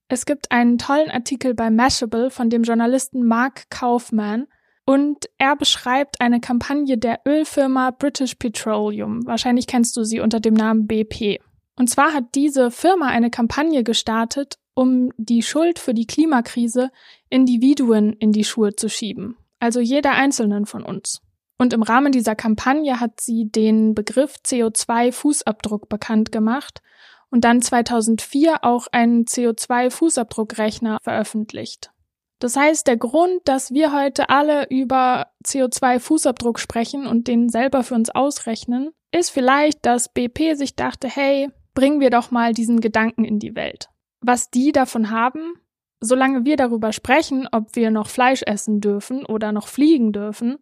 Es 0.09 0.27
gibt 0.27 0.53
einen 0.53 0.77
tollen 0.77 1.11
Artikel 1.11 1.55
bei 1.55 1.71
Mashable 1.71 2.31
von 2.31 2.51
dem 2.51 2.65
Journalisten 2.65 3.27
Mark 3.27 3.71
Kaufman 3.71 4.45
und 4.85 5.25
er 5.39 5.57
beschreibt 5.57 6.21
eine 6.21 6.41
Kampagne 6.41 6.99
der 6.99 7.21
Ölfirma 7.27 7.93
British 7.93 8.35
Petroleum. 8.35 9.27
Wahrscheinlich 9.27 9.67
kennst 9.67 9.97
du 9.97 10.05
sie 10.05 10.21
unter 10.21 10.39
dem 10.39 10.53
Namen 10.53 10.87
BP. 10.87 11.41
Und 11.77 11.89
zwar 11.91 12.13
hat 12.15 12.35
diese 12.35 12.71
Firma 12.71 13.09
eine 13.09 13.31
Kampagne 13.31 13.85
gestartet, 13.85 14.59
um 14.75 15.11
die 15.17 15.43
Schuld 15.43 15.79
für 15.79 15.95
die 15.95 16.07
Klimakrise 16.07 16.91
Individuen 17.29 18.13
in 18.15 18.33
die 18.33 18.45
Schuhe 18.45 18.75
zu 18.75 18.89
schieben, 18.89 19.37
also 19.61 19.81
jeder 19.81 20.13
einzelnen 20.13 20.67
von 20.67 20.83
uns. 20.83 21.23
Und 21.59 21.73
im 21.73 21.83
Rahmen 21.83 22.13
dieser 22.13 22.35
Kampagne 22.35 23.01
hat 23.01 23.21
sie 23.21 23.49
den 23.51 23.95
Begriff 23.95 24.37
CO2-Fußabdruck 24.45 25.89
bekannt 25.89 26.31
gemacht 26.31 26.83
und 27.31 27.45
dann 27.45 27.63
2004 27.63 28.63
auch 28.65 28.87
einen 28.93 29.25
CO2-Fußabdruckrechner 29.25 30.99
veröffentlicht. 31.03 31.91
Das 32.39 32.57
heißt, 32.57 32.87
der 32.87 32.99
Grund, 32.99 33.41
dass 33.47 33.73
wir 33.73 33.95
heute 33.95 34.29
alle 34.29 34.69
über 34.69 35.29
CO2-Fußabdruck 35.47 36.59
sprechen 36.59 37.07
und 37.07 37.29
den 37.29 37.49
selber 37.49 37.83
für 37.83 37.95
uns 37.95 38.11
ausrechnen, 38.11 38.91
ist 39.11 39.31
vielleicht, 39.31 39.87
dass 39.87 40.13
BP 40.13 40.55
sich 40.55 40.77
dachte, 40.77 41.09
hey, 41.09 41.49
bringen 41.77 42.01
wir 42.01 42.11
doch 42.11 42.33
mal 42.33 42.53
diesen 42.53 42.81
Gedanken 42.81 43.25
in 43.25 43.39
die 43.39 43.55
Welt. 43.55 43.89
Was 44.21 44.51
die 44.51 44.73
davon 44.73 45.11
haben, 45.11 45.55
solange 46.01 46.45
wir 46.45 46.57
darüber 46.57 46.93
sprechen, 46.93 47.47
ob 47.53 47.77
wir 47.77 47.93
noch 47.93 48.09
Fleisch 48.09 48.43
essen 48.45 48.81
dürfen 48.81 49.25
oder 49.25 49.53
noch 49.53 49.69
fliegen 49.69 50.13
dürfen, 50.13 50.59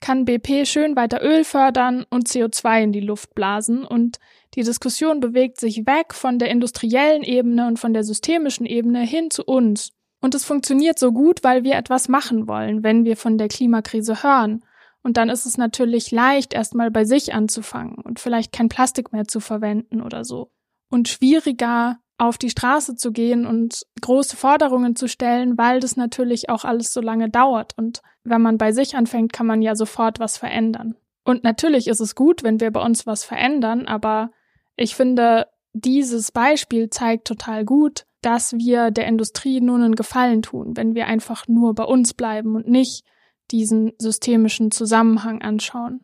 kann 0.00 0.24
BP 0.24 0.66
schön 0.66 0.96
weiter 0.96 1.22
Öl 1.22 1.44
fördern 1.44 2.04
und 2.10 2.28
CO2 2.28 2.82
in 2.82 2.92
die 2.92 3.00
Luft 3.00 3.34
blasen 3.34 3.84
und 3.84 4.18
die 4.54 4.62
Diskussion 4.62 5.20
bewegt 5.20 5.60
sich 5.60 5.86
weg 5.86 6.14
von 6.14 6.38
der 6.38 6.50
industriellen 6.50 7.22
Ebene 7.22 7.66
und 7.66 7.78
von 7.78 7.92
der 7.92 8.04
systemischen 8.04 8.66
Ebene 8.66 9.00
hin 9.00 9.30
zu 9.30 9.44
uns. 9.44 9.90
Und 10.20 10.34
es 10.34 10.44
funktioniert 10.44 10.98
so 10.98 11.12
gut, 11.12 11.44
weil 11.44 11.64
wir 11.64 11.74
etwas 11.74 12.08
machen 12.08 12.48
wollen, 12.48 12.82
wenn 12.82 13.04
wir 13.04 13.16
von 13.16 13.36
der 13.36 13.48
Klimakrise 13.48 14.22
hören. 14.22 14.64
Und 15.04 15.18
dann 15.18 15.28
ist 15.28 15.46
es 15.46 15.58
natürlich 15.58 16.10
leicht, 16.10 16.54
erstmal 16.54 16.90
bei 16.90 17.04
sich 17.04 17.34
anzufangen 17.34 17.96
und 17.96 18.18
vielleicht 18.18 18.52
kein 18.52 18.68
Plastik 18.68 19.12
mehr 19.12 19.26
zu 19.26 19.38
verwenden 19.38 20.00
oder 20.00 20.24
so 20.24 20.50
und 20.90 21.08
schwieriger 21.08 21.98
auf 22.16 22.38
die 22.38 22.50
Straße 22.50 22.94
zu 22.96 23.12
gehen 23.12 23.46
und 23.46 23.82
große 24.00 24.36
Forderungen 24.36 24.96
zu 24.96 25.08
stellen, 25.08 25.58
weil 25.58 25.80
das 25.80 25.96
natürlich 25.96 26.48
auch 26.48 26.64
alles 26.64 26.92
so 26.92 27.00
lange 27.00 27.28
dauert. 27.28 27.76
Und 27.76 28.00
wenn 28.22 28.40
man 28.40 28.56
bei 28.56 28.72
sich 28.72 28.96
anfängt, 28.96 29.32
kann 29.32 29.46
man 29.46 29.62
ja 29.62 29.74
sofort 29.74 30.20
was 30.20 30.38
verändern. 30.38 30.96
Und 31.24 31.44
natürlich 31.44 31.88
ist 31.88 32.00
es 32.00 32.14
gut, 32.14 32.42
wenn 32.42 32.60
wir 32.60 32.70
bei 32.70 32.80
uns 32.80 33.06
was 33.06 33.24
verändern, 33.24 33.86
aber 33.86 34.30
ich 34.76 34.94
finde, 34.94 35.48
dieses 35.72 36.30
Beispiel 36.30 36.88
zeigt 36.88 37.26
total 37.26 37.64
gut, 37.64 38.06
dass 38.22 38.54
wir 38.54 38.90
der 38.90 39.06
Industrie 39.06 39.60
nun 39.60 39.82
einen 39.82 39.96
Gefallen 39.96 40.42
tun, 40.42 40.76
wenn 40.76 40.94
wir 40.94 41.06
einfach 41.06 41.48
nur 41.48 41.74
bei 41.74 41.84
uns 41.84 42.14
bleiben 42.14 42.54
und 42.54 42.68
nicht 42.68 43.04
diesen 43.50 43.92
systemischen 43.98 44.70
Zusammenhang 44.70 45.42
anschauen. 45.42 46.00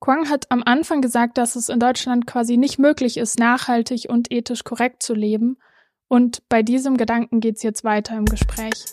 Quang 0.00 0.28
hat 0.28 0.50
am 0.50 0.62
Anfang 0.64 1.00
gesagt, 1.00 1.38
dass 1.38 1.56
es 1.56 1.68
in 1.68 1.80
Deutschland 1.80 2.26
quasi 2.26 2.56
nicht 2.56 2.78
möglich 2.78 3.16
ist, 3.16 3.38
nachhaltig 3.38 4.06
und 4.08 4.30
ethisch 4.30 4.62
korrekt 4.62 5.02
zu 5.02 5.14
leben. 5.14 5.58
Und 6.06 6.42
bei 6.48 6.62
diesem 6.62 6.96
Gedanken 6.96 7.40
geht's 7.40 7.62
jetzt 7.62 7.84
weiter 7.84 8.16
im 8.16 8.24
Gespräch. 8.24 8.84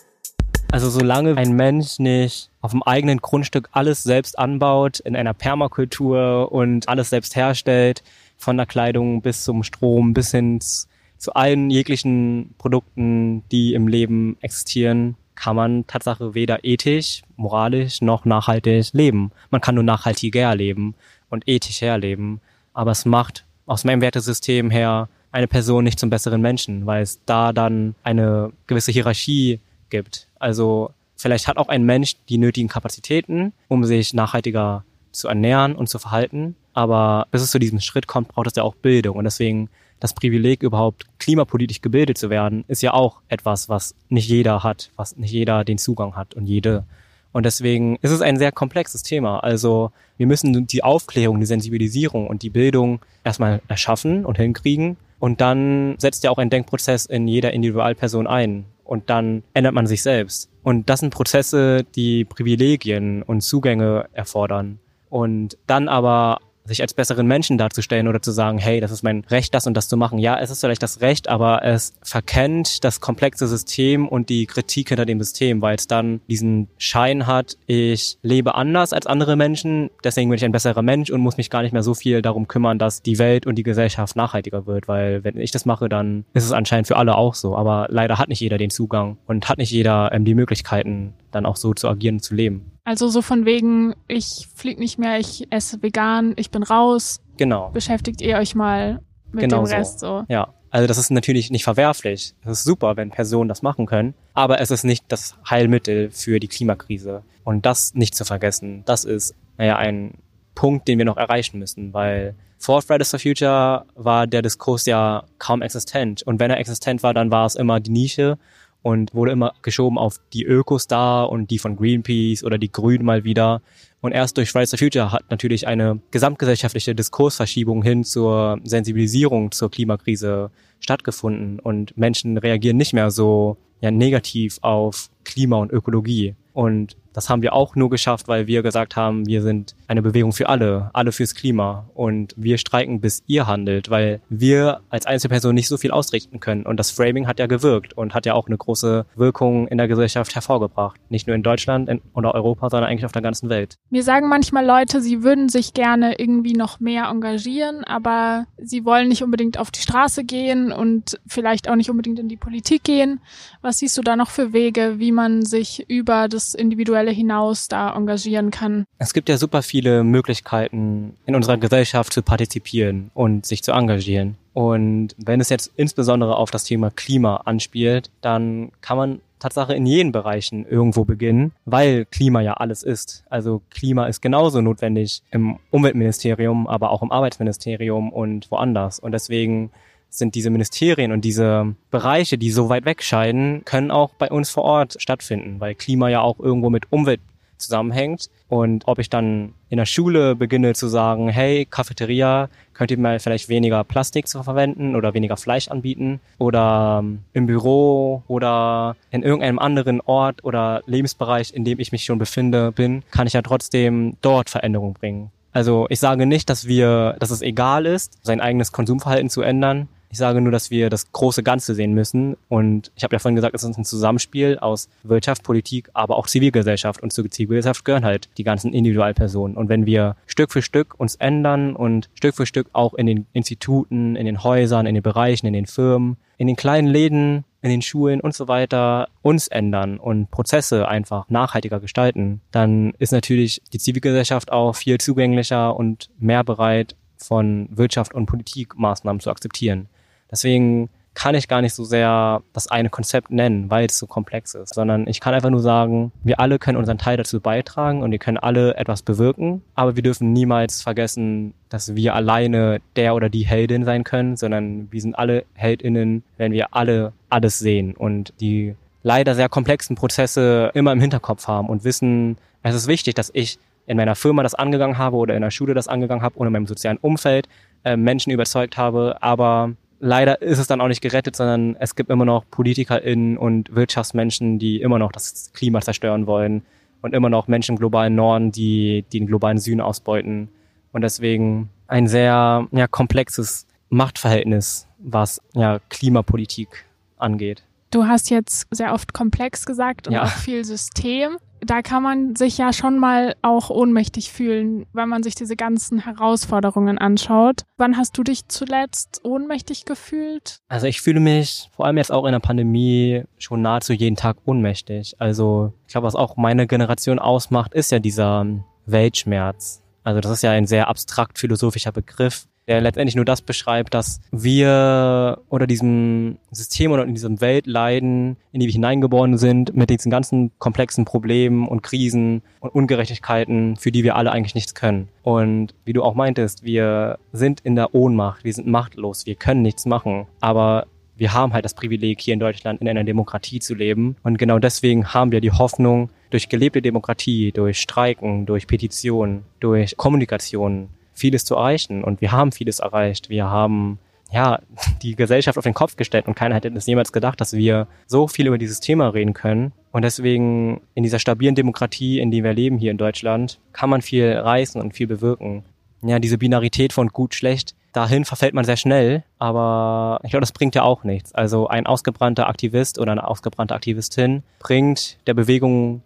Also 0.72 0.90
solange 0.90 1.36
ein 1.36 1.52
Mensch 1.52 2.00
nicht 2.00 2.50
auf 2.60 2.72
dem 2.72 2.82
eigenen 2.82 3.18
Grundstück 3.18 3.68
alles 3.72 4.02
selbst 4.02 4.38
anbaut, 4.38 4.98
in 4.98 5.14
einer 5.14 5.32
Permakultur 5.32 6.50
und 6.50 6.88
alles 6.88 7.10
selbst 7.10 7.36
herstellt, 7.36 8.02
von 8.36 8.56
der 8.56 8.66
Kleidung 8.66 9.22
bis 9.22 9.44
zum 9.44 9.62
Strom, 9.62 10.12
bis 10.12 10.32
hin 10.32 10.60
zu 10.60 11.32
allen 11.34 11.70
jeglichen 11.70 12.54
Produkten, 12.58 13.44
die 13.50 13.74
im 13.74 13.86
Leben 13.88 14.36
existieren, 14.40 15.16
kann 15.36 15.56
man 15.56 15.86
Tatsache 15.86 16.34
weder 16.34 16.64
ethisch, 16.64 17.22
moralisch 17.36 18.00
noch 18.00 18.24
nachhaltig 18.24 18.92
leben. 18.92 19.30
Man 19.50 19.60
kann 19.60 19.76
nur 19.76 19.84
nachhaltiger 19.84 20.54
leben 20.54 20.94
und 21.30 21.46
ethischer 21.46 21.98
leben. 21.98 22.40
Aber 22.74 22.90
es 22.90 23.04
macht 23.04 23.44
aus 23.66 23.84
meinem 23.84 24.00
Wertesystem 24.00 24.70
her 24.70 25.08
eine 25.32 25.46
Person 25.46 25.84
nicht 25.84 26.00
zum 26.00 26.10
besseren 26.10 26.40
Menschen, 26.40 26.86
weil 26.86 27.02
es 27.02 27.20
da 27.26 27.52
dann 27.52 27.94
eine 28.02 28.52
gewisse 28.66 28.92
Hierarchie 28.92 29.60
gibt. 29.90 30.28
Also 30.38 30.90
vielleicht 31.16 31.46
hat 31.46 31.58
auch 31.58 31.68
ein 31.68 31.84
Mensch 31.84 32.16
die 32.28 32.38
nötigen 32.38 32.68
Kapazitäten, 32.68 33.52
um 33.68 33.84
sich 33.84 34.14
nachhaltiger 34.14 34.84
zu 35.12 35.28
ernähren 35.28 35.76
und 35.76 35.88
zu 35.88 35.98
verhalten. 35.98 36.56
Aber 36.72 37.26
bis 37.30 37.42
es 37.42 37.50
zu 37.50 37.58
diesem 37.58 37.80
Schritt 37.80 38.06
kommt, 38.06 38.28
braucht 38.28 38.46
es 38.46 38.56
ja 38.56 38.62
auch 38.62 38.74
Bildung. 38.74 39.16
Und 39.16 39.24
deswegen 39.24 39.68
das 40.00 40.14
Privileg, 40.14 40.62
überhaupt 40.62 41.04
klimapolitisch 41.18 41.80
gebildet 41.80 42.18
zu 42.18 42.30
werden, 42.30 42.64
ist 42.68 42.82
ja 42.82 42.92
auch 42.92 43.20
etwas, 43.28 43.68
was 43.68 43.94
nicht 44.08 44.28
jeder 44.28 44.62
hat, 44.62 44.90
was 44.96 45.16
nicht 45.16 45.32
jeder 45.32 45.64
den 45.64 45.78
Zugang 45.78 46.16
hat 46.16 46.34
und 46.34 46.46
jede. 46.46 46.84
Und 47.32 47.44
deswegen 47.44 47.96
ist 48.00 48.12
es 48.12 48.22
ein 48.22 48.38
sehr 48.38 48.52
komplexes 48.52 49.02
Thema. 49.02 49.40
Also 49.40 49.90
wir 50.16 50.26
müssen 50.26 50.66
die 50.66 50.82
Aufklärung, 50.82 51.38
die 51.38 51.46
Sensibilisierung 51.46 52.26
und 52.26 52.42
die 52.42 52.50
Bildung 52.50 53.00
erstmal 53.24 53.60
erschaffen 53.68 54.24
und 54.24 54.38
hinkriegen. 54.38 54.96
Und 55.18 55.40
dann 55.40 55.96
setzt 55.98 56.24
ja 56.24 56.30
auch 56.30 56.38
ein 56.38 56.50
Denkprozess 56.50 57.06
in 57.06 57.28
jeder 57.28 57.52
Individualperson 57.52 58.26
ein. 58.26 58.64
Und 58.84 59.10
dann 59.10 59.42
ändert 59.52 59.74
man 59.74 59.86
sich 59.86 60.02
selbst. 60.02 60.48
Und 60.62 60.88
das 60.88 61.00
sind 61.00 61.10
Prozesse, 61.12 61.84
die 61.94 62.24
Privilegien 62.24 63.22
und 63.22 63.42
Zugänge 63.42 64.08
erfordern. 64.12 64.78
Und 65.10 65.58
dann 65.66 65.88
aber 65.88 66.38
sich 66.66 66.82
als 66.82 66.94
besseren 66.94 67.26
Menschen 67.26 67.58
darzustellen 67.58 68.08
oder 68.08 68.20
zu 68.20 68.32
sagen, 68.32 68.58
hey, 68.58 68.80
das 68.80 68.90
ist 68.90 69.02
mein 69.02 69.24
Recht, 69.30 69.54
das 69.54 69.66
und 69.66 69.74
das 69.74 69.88
zu 69.88 69.96
machen. 69.96 70.18
Ja, 70.18 70.38
es 70.38 70.50
ist 70.50 70.60
vielleicht 70.60 70.82
das 70.82 71.00
Recht, 71.00 71.28
aber 71.28 71.64
es 71.64 71.94
verkennt 72.02 72.84
das 72.84 73.00
komplexe 73.00 73.46
System 73.46 74.08
und 74.08 74.28
die 74.28 74.46
Kritik 74.46 74.88
hinter 74.88 75.06
dem 75.06 75.20
System, 75.20 75.62
weil 75.62 75.76
es 75.76 75.86
dann 75.86 76.20
diesen 76.28 76.68
Schein 76.78 77.26
hat, 77.26 77.56
ich 77.66 78.18
lebe 78.22 78.54
anders 78.54 78.92
als 78.92 79.06
andere 79.06 79.36
Menschen, 79.36 79.90
deswegen 80.04 80.30
bin 80.30 80.36
ich 80.36 80.44
ein 80.44 80.52
besserer 80.52 80.82
Mensch 80.82 81.10
und 81.10 81.20
muss 81.20 81.36
mich 81.36 81.50
gar 81.50 81.62
nicht 81.62 81.72
mehr 81.72 81.82
so 81.82 81.94
viel 81.94 82.22
darum 82.22 82.48
kümmern, 82.48 82.78
dass 82.78 83.02
die 83.02 83.18
Welt 83.18 83.46
und 83.46 83.56
die 83.56 83.62
Gesellschaft 83.62 84.16
nachhaltiger 84.16 84.66
wird, 84.66 84.88
weil 84.88 85.24
wenn 85.24 85.38
ich 85.38 85.50
das 85.50 85.64
mache, 85.64 85.88
dann 85.88 86.24
ist 86.34 86.44
es 86.44 86.52
anscheinend 86.52 86.86
für 86.86 86.96
alle 86.96 87.16
auch 87.16 87.34
so. 87.34 87.56
Aber 87.56 87.86
leider 87.90 88.18
hat 88.18 88.28
nicht 88.28 88.40
jeder 88.40 88.58
den 88.58 88.70
Zugang 88.70 89.18
und 89.26 89.48
hat 89.48 89.58
nicht 89.58 89.70
jeder 89.70 90.10
ähm, 90.12 90.24
die 90.24 90.34
Möglichkeiten, 90.34 91.14
dann 91.30 91.46
auch 91.46 91.56
so 91.56 91.74
zu 91.74 91.88
agieren 91.88 92.16
und 92.16 92.22
zu 92.22 92.34
leben. 92.34 92.75
Also 92.86 93.08
so 93.08 93.20
von 93.20 93.44
wegen, 93.46 93.96
ich 94.06 94.46
flieg 94.54 94.78
nicht 94.78 94.96
mehr, 94.96 95.18
ich 95.18 95.48
esse 95.50 95.82
vegan, 95.82 96.34
ich 96.36 96.52
bin 96.52 96.62
raus. 96.62 97.20
Genau. 97.36 97.70
Beschäftigt 97.70 98.20
ihr 98.20 98.36
euch 98.36 98.54
mal 98.54 99.00
mit 99.32 99.42
Genau 99.42 99.62
dem 99.62 99.66
so. 99.66 99.74
Rest 99.74 99.98
so. 99.98 100.24
Ja. 100.28 100.54
Also 100.70 100.86
das 100.86 100.96
ist 100.96 101.10
natürlich 101.10 101.50
nicht 101.50 101.64
verwerflich. 101.64 102.34
Es 102.44 102.50
ist 102.60 102.64
super, 102.64 102.96
wenn 102.96 103.10
Personen 103.10 103.48
das 103.48 103.62
machen 103.62 103.86
können. 103.86 104.14
Aber 104.34 104.60
es 104.60 104.70
ist 104.70 104.84
nicht 104.84 105.04
das 105.08 105.34
Heilmittel 105.50 106.12
für 106.12 106.38
die 106.38 106.46
Klimakrise. 106.46 107.22
Und 107.42 107.66
das 107.66 107.94
nicht 107.94 108.14
zu 108.14 108.24
vergessen, 108.24 108.84
das 108.84 109.04
ist, 109.04 109.34
naja, 109.58 109.76
ein 109.76 110.14
Punkt, 110.54 110.86
den 110.86 110.98
wir 110.98 111.04
noch 111.04 111.16
erreichen 111.16 111.58
müssen, 111.58 111.92
weil 111.92 112.36
vor 112.58 112.82
Fridays 112.82 113.10
for 113.10 113.18
Future 113.18 113.84
war 113.96 114.28
der 114.28 114.42
Diskurs 114.42 114.86
ja 114.86 115.24
kaum 115.40 115.60
existent. 115.60 116.22
Und 116.22 116.38
wenn 116.38 116.52
er 116.52 116.58
existent 116.58 117.02
war, 117.02 117.14
dann 117.14 117.32
war 117.32 117.46
es 117.46 117.56
immer 117.56 117.80
die 117.80 117.90
Nische 117.90 118.38
und 118.86 119.14
wurde 119.14 119.32
immer 119.32 119.52
geschoben 119.62 119.98
auf 119.98 120.20
die 120.32 120.44
Ökostar 120.44 121.28
und 121.28 121.50
die 121.50 121.58
von 121.58 121.74
Greenpeace 121.74 122.44
oder 122.44 122.56
die 122.56 122.70
Grünen 122.70 123.04
mal 123.04 123.24
wieder. 123.24 123.60
Und 124.00 124.12
erst 124.12 124.36
durch 124.36 124.52
Fridays 124.52 124.70
for 124.70 124.78
Future 124.78 125.10
hat 125.10 125.28
natürlich 125.28 125.66
eine 125.66 126.00
gesamtgesellschaftliche 126.12 126.94
Diskursverschiebung 126.94 127.82
hin 127.82 128.04
zur 128.04 128.60
Sensibilisierung 128.62 129.50
zur 129.50 129.72
Klimakrise 129.72 130.52
stattgefunden 130.78 131.58
und 131.58 131.98
Menschen 131.98 132.38
reagieren 132.38 132.76
nicht 132.76 132.92
mehr 132.92 133.10
so 133.10 133.56
ja, 133.80 133.90
negativ 133.90 134.58
auf 134.60 135.10
Klima 135.24 135.56
und 135.56 135.72
Ökologie. 135.72 136.36
Und 136.52 136.96
das 137.16 137.30
haben 137.30 137.40
wir 137.40 137.54
auch 137.54 137.76
nur 137.76 137.88
geschafft, 137.88 138.28
weil 138.28 138.46
wir 138.46 138.62
gesagt 138.62 138.94
haben, 138.94 139.26
wir 139.26 139.40
sind 139.40 139.74
eine 139.88 140.02
Bewegung 140.02 140.34
für 140.34 140.50
alle, 140.50 140.90
alle 140.92 141.12
fürs 141.12 141.34
Klima. 141.34 141.88
Und 141.94 142.34
wir 142.36 142.58
streiken, 142.58 143.00
bis 143.00 143.22
ihr 143.26 143.46
handelt, 143.46 143.88
weil 143.88 144.20
wir 144.28 144.80
als 144.90 145.06
Einzelperson 145.06 145.54
nicht 145.54 145.68
so 145.68 145.78
viel 145.78 145.92
ausrichten 145.92 146.40
können. 146.40 146.66
Und 146.66 146.78
das 146.78 146.90
Framing 146.90 147.26
hat 147.26 147.38
ja 147.38 147.46
gewirkt 147.46 147.94
und 147.94 148.12
hat 148.12 148.26
ja 148.26 148.34
auch 148.34 148.48
eine 148.48 148.58
große 148.58 149.06
Wirkung 149.14 149.66
in 149.68 149.78
der 149.78 149.88
Gesellschaft 149.88 150.34
hervorgebracht. 150.34 151.00
Nicht 151.08 151.26
nur 151.26 151.34
in 151.34 151.42
Deutschland 151.42 151.90
oder 152.12 152.34
Europa, 152.34 152.68
sondern 152.68 152.90
eigentlich 152.90 153.06
auf 153.06 153.12
der 153.12 153.22
ganzen 153.22 153.48
Welt. 153.48 153.78
Mir 153.88 154.02
sagen 154.02 154.28
manchmal 154.28 154.66
Leute, 154.66 155.00
sie 155.00 155.22
würden 155.22 155.48
sich 155.48 155.72
gerne 155.72 156.18
irgendwie 156.18 156.52
noch 156.52 156.80
mehr 156.80 157.06
engagieren, 157.06 157.82
aber 157.84 158.44
sie 158.58 158.84
wollen 158.84 159.08
nicht 159.08 159.22
unbedingt 159.22 159.58
auf 159.58 159.70
die 159.70 159.80
Straße 159.80 160.24
gehen 160.24 160.70
und 160.70 161.18
vielleicht 161.26 161.70
auch 161.70 161.76
nicht 161.76 161.88
unbedingt 161.88 162.18
in 162.18 162.28
die 162.28 162.36
Politik 162.36 162.84
gehen. 162.84 163.20
Was 163.62 163.78
siehst 163.78 163.96
du 163.96 164.02
da 164.02 164.16
noch 164.16 164.28
für 164.28 164.52
Wege, 164.52 164.96
wie 164.98 165.12
man 165.12 165.46
sich 165.46 165.88
über 165.88 166.28
das 166.28 166.52
Individuelle 166.52 167.05
hinaus 167.10 167.68
da 167.68 167.94
engagieren 167.94 168.50
kann? 168.50 168.84
Es 168.98 169.12
gibt 169.12 169.28
ja 169.28 169.38
super 169.38 169.62
viele 169.62 170.04
Möglichkeiten 170.04 171.16
in 171.26 171.34
unserer 171.34 171.56
Gesellschaft 171.56 172.12
zu 172.12 172.22
partizipieren 172.22 173.10
und 173.14 173.46
sich 173.46 173.62
zu 173.62 173.72
engagieren. 173.72 174.36
Und 174.54 175.14
wenn 175.18 175.40
es 175.40 175.50
jetzt 175.50 175.70
insbesondere 175.76 176.36
auf 176.36 176.50
das 176.50 176.64
Thema 176.64 176.90
Klima 176.90 177.42
anspielt, 177.44 178.10
dann 178.22 178.72
kann 178.80 178.96
man 178.96 179.20
Tatsache 179.38 179.74
in 179.74 179.84
jeden 179.84 180.12
Bereichen 180.12 180.64
irgendwo 180.66 181.04
beginnen, 181.04 181.52
weil 181.66 182.06
Klima 182.06 182.40
ja 182.40 182.54
alles 182.54 182.82
ist. 182.82 183.24
Also 183.28 183.60
Klima 183.70 184.06
ist 184.06 184.22
genauso 184.22 184.60
notwendig 184.60 185.22
im 185.30 185.58
Umweltministerium, 185.70 186.66
aber 186.66 186.90
auch 186.90 187.02
im 187.02 187.12
Arbeitsministerium 187.12 188.12
und 188.12 188.50
woanders. 188.50 188.98
Und 188.98 189.12
deswegen 189.12 189.70
sind 190.18 190.34
diese 190.34 190.50
Ministerien 190.50 191.12
und 191.12 191.24
diese 191.24 191.74
Bereiche, 191.90 192.38
die 192.38 192.50
so 192.50 192.68
weit 192.68 192.84
wegscheiden, 192.84 193.62
können 193.64 193.90
auch 193.90 194.10
bei 194.14 194.30
uns 194.30 194.50
vor 194.50 194.64
Ort 194.64 194.96
stattfinden, 194.98 195.60
weil 195.60 195.74
Klima 195.74 196.08
ja 196.08 196.20
auch 196.20 196.38
irgendwo 196.40 196.70
mit 196.70 196.90
Umwelt 196.90 197.20
zusammenhängt. 197.58 198.28
Und 198.48 198.86
ob 198.86 198.98
ich 198.98 199.10
dann 199.10 199.54
in 199.68 199.78
der 199.78 199.86
Schule 199.86 200.36
beginne 200.36 200.74
zu 200.74 200.88
sagen, 200.88 201.28
hey, 201.28 201.66
Cafeteria, 201.66 202.48
könnt 202.74 202.90
ihr 202.90 202.98
mal 202.98 203.18
vielleicht 203.18 203.48
weniger 203.48 203.82
Plastik 203.84 204.28
zu 204.28 204.42
verwenden 204.42 204.94
oder 204.94 205.14
weniger 205.14 205.36
Fleisch 205.36 205.68
anbieten 205.68 206.20
oder 206.38 207.00
ähm, 207.02 207.20
im 207.32 207.46
Büro 207.46 208.22
oder 208.28 208.96
in 209.10 209.22
irgendeinem 209.22 209.58
anderen 209.58 210.00
Ort 210.00 210.44
oder 210.44 210.82
Lebensbereich, 210.86 211.54
in 211.54 211.64
dem 211.64 211.80
ich 211.80 211.92
mich 211.92 212.04
schon 212.04 212.18
befinde, 212.18 212.72
bin, 212.72 213.02
kann 213.10 213.26
ich 213.26 213.32
ja 213.32 213.42
trotzdem 213.42 214.16
dort 214.20 214.50
Veränderung 214.50 214.94
bringen. 214.94 215.30
Also 215.52 215.86
ich 215.88 216.00
sage 216.00 216.26
nicht, 216.26 216.50
dass 216.50 216.66
wir, 216.66 217.16
dass 217.18 217.30
es 217.30 217.40
egal 217.40 217.86
ist, 217.86 218.18
sein 218.22 218.42
eigenes 218.42 218.72
Konsumverhalten 218.72 219.30
zu 219.30 219.40
ändern. 219.40 219.88
Ich 220.10 220.18
sage 220.18 220.40
nur, 220.40 220.52
dass 220.52 220.70
wir 220.70 220.90
das 220.90 221.12
große 221.12 221.42
Ganze 221.42 221.74
sehen 221.74 221.92
müssen. 221.92 222.36
Und 222.48 222.90
ich 222.96 223.04
habe 223.04 223.14
ja 223.14 223.18
vorhin 223.18 223.36
gesagt, 223.36 223.54
es 223.54 223.62
ist 223.64 223.76
ein 223.76 223.84
Zusammenspiel 223.84 224.58
aus 224.58 224.88
Wirtschaft, 225.02 225.42
Politik, 225.42 225.90
aber 225.94 226.16
auch 226.16 226.26
Zivilgesellschaft. 226.26 227.02
Und 227.02 227.12
zur 227.12 227.30
Zivilgesellschaft 227.30 227.84
gehören 227.84 228.04
halt 228.04 228.28
die 228.38 228.44
ganzen 228.44 228.72
Individualpersonen. 228.72 229.56
Und 229.56 229.68
wenn 229.68 229.86
wir 229.86 230.16
Stück 230.26 230.52
für 230.52 230.62
Stück 230.62 230.98
uns 230.98 231.16
ändern 231.16 231.76
und 231.76 232.08
Stück 232.14 232.34
für 232.34 232.46
Stück 232.46 232.68
auch 232.72 232.94
in 232.94 233.06
den 233.06 233.26
Instituten, 233.32 234.16
in 234.16 234.26
den 234.26 234.42
Häusern, 234.42 234.86
in 234.86 234.94
den 234.94 235.02
Bereichen, 235.02 235.46
in 235.46 235.52
den 235.52 235.66
Firmen, 235.66 236.16
in 236.38 236.46
den 236.46 236.56
kleinen 236.56 236.88
Läden, 236.88 237.44
in 237.62 237.70
den 237.70 237.82
Schulen 237.82 238.20
und 238.20 238.34
so 238.34 238.46
weiter 238.46 239.08
uns 239.22 239.48
ändern 239.48 239.98
und 239.98 240.30
Prozesse 240.30 240.86
einfach 240.86 241.28
nachhaltiger 241.28 241.80
gestalten, 241.80 242.40
dann 242.52 242.92
ist 242.98 243.12
natürlich 243.12 243.62
die 243.72 243.78
Zivilgesellschaft 243.78 244.52
auch 244.52 244.74
viel 244.74 244.98
zugänglicher 244.98 245.74
und 245.74 246.10
mehr 246.18 246.44
bereit, 246.44 246.94
von 247.18 247.68
Wirtschaft 247.70 248.14
und 248.14 248.26
Politik 248.26 248.78
Maßnahmen 248.78 249.20
zu 249.20 249.30
akzeptieren. 249.30 249.88
Deswegen 250.30 250.88
kann 251.16 251.34
ich 251.34 251.48
gar 251.48 251.62
nicht 251.62 251.72
so 251.74 251.82
sehr 251.82 252.42
das 252.52 252.68
eine 252.68 252.90
Konzept 252.90 253.30
nennen, 253.30 253.70
weil 253.70 253.86
es 253.86 253.98
so 253.98 254.06
komplex 254.06 254.54
ist, 254.54 254.74
sondern 254.74 255.06
ich 255.06 255.18
kann 255.18 255.32
einfach 255.32 255.48
nur 255.48 255.62
sagen, 255.62 256.12
wir 256.22 256.38
alle 256.40 256.58
können 256.58 256.76
unseren 256.76 256.98
Teil 256.98 257.16
dazu 257.16 257.40
beitragen 257.40 258.02
und 258.02 258.10
wir 258.10 258.18
können 258.18 258.36
alle 258.36 258.76
etwas 258.76 259.00
bewirken, 259.00 259.62
aber 259.74 259.96
wir 259.96 260.02
dürfen 260.02 260.34
niemals 260.34 260.82
vergessen, 260.82 261.54
dass 261.70 261.96
wir 261.96 262.14
alleine 262.14 262.82
der 262.96 263.14
oder 263.14 263.30
die 263.30 263.46
Heldin 263.46 263.86
sein 263.86 264.04
können, 264.04 264.36
sondern 264.36 264.92
wir 264.92 265.00
sind 265.00 265.18
alle 265.18 265.46
Heldinnen, 265.54 266.22
wenn 266.36 266.52
wir 266.52 266.74
alle 266.74 267.14
alles 267.30 267.58
sehen 267.58 267.94
und 267.96 268.34
die 268.40 268.74
leider 269.02 269.34
sehr 269.34 269.48
komplexen 269.48 269.96
Prozesse 269.96 270.70
immer 270.74 270.92
im 270.92 271.00
Hinterkopf 271.00 271.48
haben 271.48 271.70
und 271.70 271.82
wissen, 271.82 272.36
es 272.62 272.74
ist 272.74 272.88
wichtig, 272.88 273.14
dass 273.14 273.30
ich 273.32 273.58
in 273.86 273.96
meiner 273.96 274.16
Firma 274.16 274.42
das 274.42 274.54
angegangen 274.54 274.98
habe 274.98 275.16
oder 275.16 275.34
in 275.34 275.40
der 275.40 275.50
Schule 275.50 275.72
das 275.72 275.88
angegangen 275.88 276.22
habe 276.22 276.36
oder 276.36 276.48
in 276.48 276.52
meinem 276.52 276.66
sozialen 276.66 276.98
Umfeld 276.98 277.48
äh, 277.84 277.96
Menschen 277.96 278.32
überzeugt 278.32 278.76
habe, 278.76 279.16
aber 279.22 279.72
leider 280.00 280.42
ist 280.42 280.58
es 280.58 280.66
dann 280.66 280.80
auch 280.80 280.88
nicht 280.88 281.00
gerettet, 281.00 281.36
sondern 281.36 281.76
es 281.78 281.94
gibt 281.94 282.10
immer 282.10 282.24
noch 282.24 282.44
PolitikerInnen 282.50 283.36
und 283.36 283.74
Wirtschaftsmenschen, 283.74 284.58
die 284.58 284.80
immer 284.80 284.98
noch 284.98 285.12
das 285.12 285.50
Klima 285.54 285.80
zerstören 285.80 286.26
wollen 286.26 286.62
und 287.02 287.14
immer 287.14 287.28
noch 287.30 287.48
Menschen 287.48 287.72
im 287.72 287.78
globalen 287.78 288.14
Norden, 288.14 288.52
die, 288.52 289.04
die 289.12 289.20
den 289.20 289.26
globalen 289.26 289.58
Süden 289.58 289.80
ausbeuten. 289.80 290.48
Und 290.92 291.02
deswegen 291.02 291.70
ein 291.88 292.08
sehr 292.08 292.66
ja, 292.70 292.86
komplexes 292.88 293.66
Machtverhältnis, 293.88 294.88
was 294.98 295.40
ja 295.54 295.78
Klimapolitik 295.88 296.86
angeht. 297.18 297.62
Du 297.90 298.06
hast 298.06 298.30
jetzt 298.30 298.66
sehr 298.70 298.92
oft 298.92 299.12
komplex 299.12 299.64
gesagt 299.66 300.08
und 300.08 300.14
Ja. 300.14 300.24
auch 300.24 300.28
viel 300.28 300.64
System. 300.64 301.36
Da 301.60 301.82
kann 301.82 302.02
man 302.02 302.36
sich 302.36 302.58
ja 302.58 302.72
schon 302.72 302.98
mal 302.98 303.34
auch 303.42 303.70
ohnmächtig 303.70 304.30
fühlen, 304.30 304.86
wenn 304.92 305.08
man 305.08 305.22
sich 305.22 305.34
diese 305.34 305.56
ganzen 305.56 305.98
Herausforderungen 306.00 306.98
anschaut. 306.98 307.62
Wann 307.76 307.96
hast 307.96 308.16
du 308.18 308.22
dich 308.22 308.48
zuletzt 308.48 309.20
ohnmächtig 309.24 309.84
gefühlt? 309.84 310.60
Also 310.68 310.86
ich 310.86 311.00
fühle 311.00 311.20
mich 311.20 311.70
vor 311.74 311.86
allem 311.86 311.96
jetzt 311.96 312.12
auch 312.12 312.26
in 312.26 312.32
der 312.32 312.40
Pandemie 312.40 313.24
schon 313.38 313.62
nahezu 313.62 313.92
jeden 313.92 314.16
Tag 314.16 314.36
ohnmächtig. 314.44 315.16
Also 315.18 315.72
ich 315.86 315.92
glaube, 315.92 316.06
was 316.06 316.14
auch 316.14 316.36
meine 316.36 316.66
Generation 316.66 317.18
ausmacht, 317.18 317.74
ist 317.74 317.90
ja 317.90 317.98
dieser 317.98 318.46
Weltschmerz. 318.86 319.82
Also 320.04 320.20
das 320.20 320.32
ist 320.32 320.42
ja 320.42 320.52
ein 320.52 320.66
sehr 320.66 320.88
abstrakt 320.88 321.38
philosophischer 321.38 321.90
Begriff, 321.90 322.46
der 322.68 322.80
letztendlich 322.80 323.14
nur 323.14 323.24
das 323.24 323.42
beschreibt, 323.42 323.94
dass 323.94 324.20
wir 324.32 325.38
unter 325.48 325.66
diesem 325.66 326.38
System 326.50 326.90
oder 326.92 327.04
in 327.04 327.14
diesem 327.14 327.40
Welt 327.40 327.66
leiden, 327.66 328.36
in 328.52 328.60
die 328.60 328.66
wir 328.66 328.72
hineingeboren 328.72 329.38
sind, 329.38 329.76
mit 329.76 329.90
diesen 329.90 330.10
ganzen 330.10 330.50
komplexen 330.58 331.04
Problemen 331.04 331.68
und 331.68 331.82
Krisen 331.82 332.42
und 332.60 332.74
Ungerechtigkeiten, 332.74 333.76
für 333.76 333.92
die 333.92 334.04
wir 334.04 334.16
alle 334.16 334.32
eigentlich 334.32 334.54
nichts 334.54 334.74
können. 334.74 335.08
Und 335.22 335.74
wie 335.84 335.92
du 335.92 336.02
auch 336.02 336.14
meintest, 336.14 336.64
wir 336.64 337.18
sind 337.32 337.60
in 337.60 337.76
der 337.76 337.94
Ohnmacht, 337.94 338.44
wir 338.44 338.52
sind 338.52 338.66
machtlos, 338.66 339.26
wir 339.26 339.36
können 339.36 339.62
nichts 339.62 339.86
machen. 339.86 340.26
Aber 340.40 340.86
wir 341.16 341.32
haben 341.32 341.52
halt 341.52 341.64
das 341.64 341.74
Privileg, 341.74 342.20
hier 342.20 342.34
in 342.34 342.40
Deutschland 342.40 342.80
in 342.80 342.88
einer 342.88 343.04
Demokratie 343.04 343.60
zu 343.60 343.74
leben. 343.74 344.16
Und 344.22 344.38
genau 344.38 344.58
deswegen 344.58 345.14
haben 345.14 345.32
wir 345.32 345.40
die 345.40 345.52
Hoffnung, 345.52 346.10
durch 346.30 346.48
gelebte 346.48 346.82
Demokratie, 346.82 347.52
durch 347.52 347.80
Streiken, 347.80 348.46
durch 348.46 348.66
Petitionen, 348.66 349.44
durch 349.60 349.96
Kommunikation, 349.96 350.88
vieles 351.16 351.44
zu 351.44 351.56
erreichen. 351.56 352.04
Und 352.04 352.20
wir 352.20 352.30
haben 352.30 352.52
vieles 352.52 352.78
erreicht. 352.78 353.28
Wir 353.28 353.50
haben 353.50 353.98
ja, 354.32 354.60
die 355.02 355.16
Gesellschaft 355.16 355.58
auf 355.58 355.64
den 355.64 355.74
Kopf 355.74 355.96
gestellt 355.96 356.26
und 356.26 356.34
keiner 356.34 356.54
hätte 356.54 356.68
es 356.68 356.86
jemals 356.86 357.12
gedacht, 357.12 357.40
dass 357.40 357.52
wir 357.52 357.86
so 358.06 358.28
viel 358.28 358.46
über 358.46 358.58
dieses 358.58 358.80
Thema 358.80 359.08
reden 359.08 359.32
können. 359.32 359.72
Und 359.92 360.02
deswegen 360.02 360.80
in 360.94 361.02
dieser 361.02 361.18
stabilen 361.18 361.54
Demokratie, 361.54 362.20
in 362.20 362.30
der 362.30 362.44
wir 362.44 362.52
leben 362.52 362.78
hier 362.78 362.90
in 362.90 362.98
Deutschland, 362.98 363.60
kann 363.72 363.90
man 363.90 364.02
viel 364.02 364.32
reißen 364.32 364.80
und 364.80 364.94
viel 364.94 365.06
bewirken. 365.06 365.64
Ja, 366.02 366.18
diese 366.18 366.38
Binarität 366.38 366.92
von 366.92 367.08
gut, 367.08 367.34
schlecht, 367.34 367.74
dahin 367.92 368.26
verfällt 368.26 368.52
man 368.52 368.66
sehr 368.66 368.76
schnell, 368.76 369.24
aber 369.38 370.20
ich 370.22 370.30
glaube, 370.30 370.42
das 370.42 370.52
bringt 370.52 370.74
ja 370.74 370.82
auch 370.82 371.04
nichts. 371.04 371.34
Also 371.34 371.68
ein 371.68 371.86
ausgebrannter 371.86 372.48
Aktivist 372.48 372.98
oder 372.98 373.12
eine 373.12 373.26
ausgebrannte 373.26 373.74
Aktivistin 373.74 374.42
bringt 374.58 375.16
der 375.26 375.34
Bewegung 375.34 376.02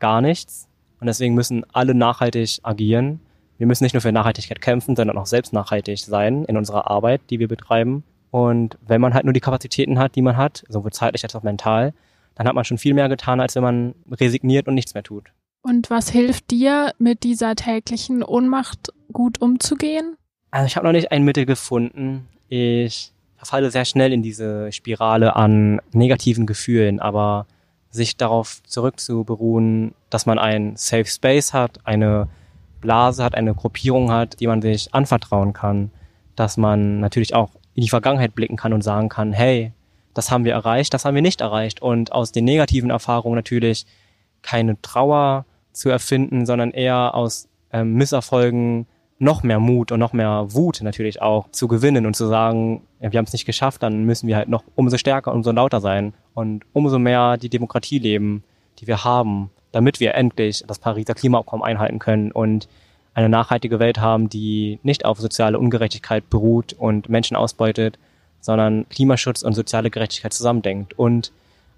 gar 0.00 0.20
nichts. 0.20 0.68
Und 0.98 1.06
deswegen 1.06 1.34
müssen 1.34 1.64
alle 1.72 1.94
nachhaltig 1.94 2.58
agieren 2.62 3.20
wir 3.58 3.66
müssen 3.66 3.84
nicht 3.84 3.94
nur 3.94 4.00
für 4.00 4.12
Nachhaltigkeit 4.12 4.60
kämpfen, 4.60 4.96
sondern 4.96 5.18
auch 5.18 5.26
selbst 5.26 5.52
nachhaltig 5.52 5.98
sein 5.98 6.44
in 6.44 6.56
unserer 6.56 6.90
Arbeit, 6.90 7.22
die 7.30 7.38
wir 7.38 7.48
betreiben. 7.48 8.04
Und 8.30 8.76
wenn 8.86 9.00
man 9.00 9.14
halt 9.14 9.24
nur 9.24 9.32
die 9.32 9.40
Kapazitäten 9.40 9.98
hat, 9.98 10.14
die 10.14 10.22
man 10.22 10.36
hat, 10.36 10.64
sowohl 10.68 10.92
zeitlich 10.92 11.24
als 11.24 11.34
auch 11.34 11.42
mental, 11.42 11.94
dann 12.34 12.46
hat 12.46 12.54
man 12.54 12.64
schon 12.64 12.78
viel 12.78 12.94
mehr 12.94 13.08
getan, 13.08 13.40
als 13.40 13.54
wenn 13.54 13.62
man 13.62 13.94
resigniert 14.10 14.68
und 14.68 14.74
nichts 14.74 14.94
mehr 14.94 15.02
tut. 15.02 15.32
Und 15.62 15.90
was 15.90 16.10
hilft 16.10 16.50
dir, 16.50 16.92
mit 16.98 17.24
dieser 17.24 17.56
täglichen 17.56 18.22
Ohnmacht 18.22 18.92
gut 19.12 19.40
umzugehen? 19.40 20.16
Also 20.50 20.66
ich 20.66 20.76
habe 20.76 20.86
noch 20.86 20.92
nicht 20.92 21.10
ein 21.10 21.24
Mittel 21.24 21.46
gefunden. 21.46 22.28
Ich 22.48 23.12
verfalle 23.36 23.70
sehr 23.70 23.84
schnell 23.84 24.12
in 24.12 24.22
diese 24.22 24.70
Spirale 24.70 25.34
an 25.34 25.80
negativen 25.92 26.46
Gefühlen, 26.46 27.00
aber 27.00 27.46
sich 27.90 28.16
darauf 28.16 28.62
zurückzuberuhen, 28.64 29.94
dass 30.10 30.26
man 30.26 30.38
ein 30.38 30.76
Safe 30.76 31.06
Space 31.06 31.52
hat, 31.52 31.80
eine 31.84 32.28
Blase 32.80 33.24
hat, 33.24 33.34
eine 33.34 33.54
Gruppierung 33.54 34.10
hat, 34.10 34.40
die 34.40 34.46
man 34.46 34.62
sich 34.62 34.94
anvertrauen 34.94 35.52
kann, 35.52 35.90
dass 36.34 36.56
man 36.56 37.00
natürlich 37.00 37.34
auch 37.34 37.50
in 37.74 37.82
die 37.82 37.88
Vergangenheit 37.88 38.34
blicken 38.34 38.56
kann 38.56 38.72
und 38.72 38.82
sagen 38.82 39.08
kann, 39.08 39.32
hey, 39.32 39.72
das 40.14 40.30
haben 40.30 40.44
wir 40.44 40.52
erreicht, 40.52 40.94
das 40.94 41.04
haben 41.04 41.14
wir 41.14 41.22
nicht 41.22 41.40
erreicht. 41.40 41.82
Und 41.82 42.12
aus 42.12 42.32
den 42.32 42.44
negativen 42.44 42.90
Erfahrungen 42.90 43.36
natürlich 43.36 43.86
keine 44.42 44.80
Trauer 44.80 45.44
zu 45.72 45.90
erfinden, 45.90 46.46
sondern 46.46 46.70
eher 46.70 47.14
aus 47.14 47.48
ähm, 47.72 47.94
Misserfolgen 47.94 48.86
noch 49.18 49.42
mehr 49.42 49.60
Mut 49.60 49.92
und 49.92 50.00
noch 50.00 50.12
mehr 50.12 50.46
Wut 50.50 50.80
natürlich 50.82 51.22
auch 51.22 51.50
zu 51.50 51.68
gewinnen 51.68 52.06
und 52.06 52.14
zu 52.14 52.26
sagen, 52.26 52.82
ja, 53.00 53.12
wir 53.12 53.18
haben 53.18 53.26
es 53.26 53.32
nicht 53.32 53.46
geschafft, 53.46 53.82
dann 53.82 54.04
müssen 54.04 54.26
wir 54.26 54.36
halt 54.36 54.48
noch 54.48 54.64
umso 54.74 54.98
stärker, 54.98 55.32
umso 55.32 55.52
lauter 55.52 55.80
sein 55.80 56.14
und 56.34 56.64
umso 56.72 56.98
mehr 56.98 57.36
die 57.38 57.48
Demokratie 57.48 57.98
leben, 57.98 58.44
die 58.78 58.86
wir 58.86 59.04
haben 59.04 59.50
damit 59.76 60.00
wir 60.00 60.14
endlich 60.14 60.64
das 60.66 60.78
Pariser 60.78 61.12
Klimaabkommen 61.12 61.62
einhalten 61.62 61.98
können 61.98 62.32
und 62.32 62.66
eine 63.12 63.28
nachhaltige 63.28 63.78
Welt 63.78 63.98
haben, 63.98 64.30
die 64.30 64.78
nicht 64.82 65.04
auf 65.04 65.20
soziale 65.20 65.58
Ungerechtigkeit 65.58 66.30
beruht 66.30 66.72
und 66.72 67.10
Menschen 67.10 67.36
ausbeutet, 67.36 67.98
sondern 68.40 68.88
Klimaschutz 68.88 69.42
und 69.42 69.52
soziale 69.52 69.90
Gerechtigkeit 69.90 70.32
zusammendenkt 70.32 70.98
und 70.98 71.30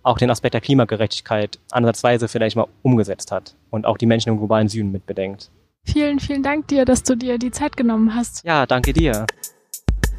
auch 0.05 0.17
den 0.17 0.31
Aspekt 0.31 0.55
der 0.55 0.61
Klimagerechtigkeit 0.61 1.59
ansatzweise 1.73 2.29
vielleicht 2.29 2.55
mal 2.55 2.69
umgesetzt 2.83 3.33
hat 3.33 3.57
und 3.71 3.85
auch 3.85 3.99
die 3.99 4.07
Menschen 4.07 4.29
im 4.29 4.39
globalen 4.39 4.69
Süden 4.69 4.93
mitbedenkt. 4.93 5.51
Vielen, 5.83 6.21
vielen 6.21 6.45
Dank 6.45 6.69
dir, 6.69 6.85
dass 6.85 7.03
du 7.03 7.17
dir 7.17 7.37
die 7.37 7.51
Zeit 7.51 7.77
genommen 7.77 8.15
hast. 8.15 8.45
Ja, 8.45 8.65
danke 8.65 8.93
dir. 8.93 9.27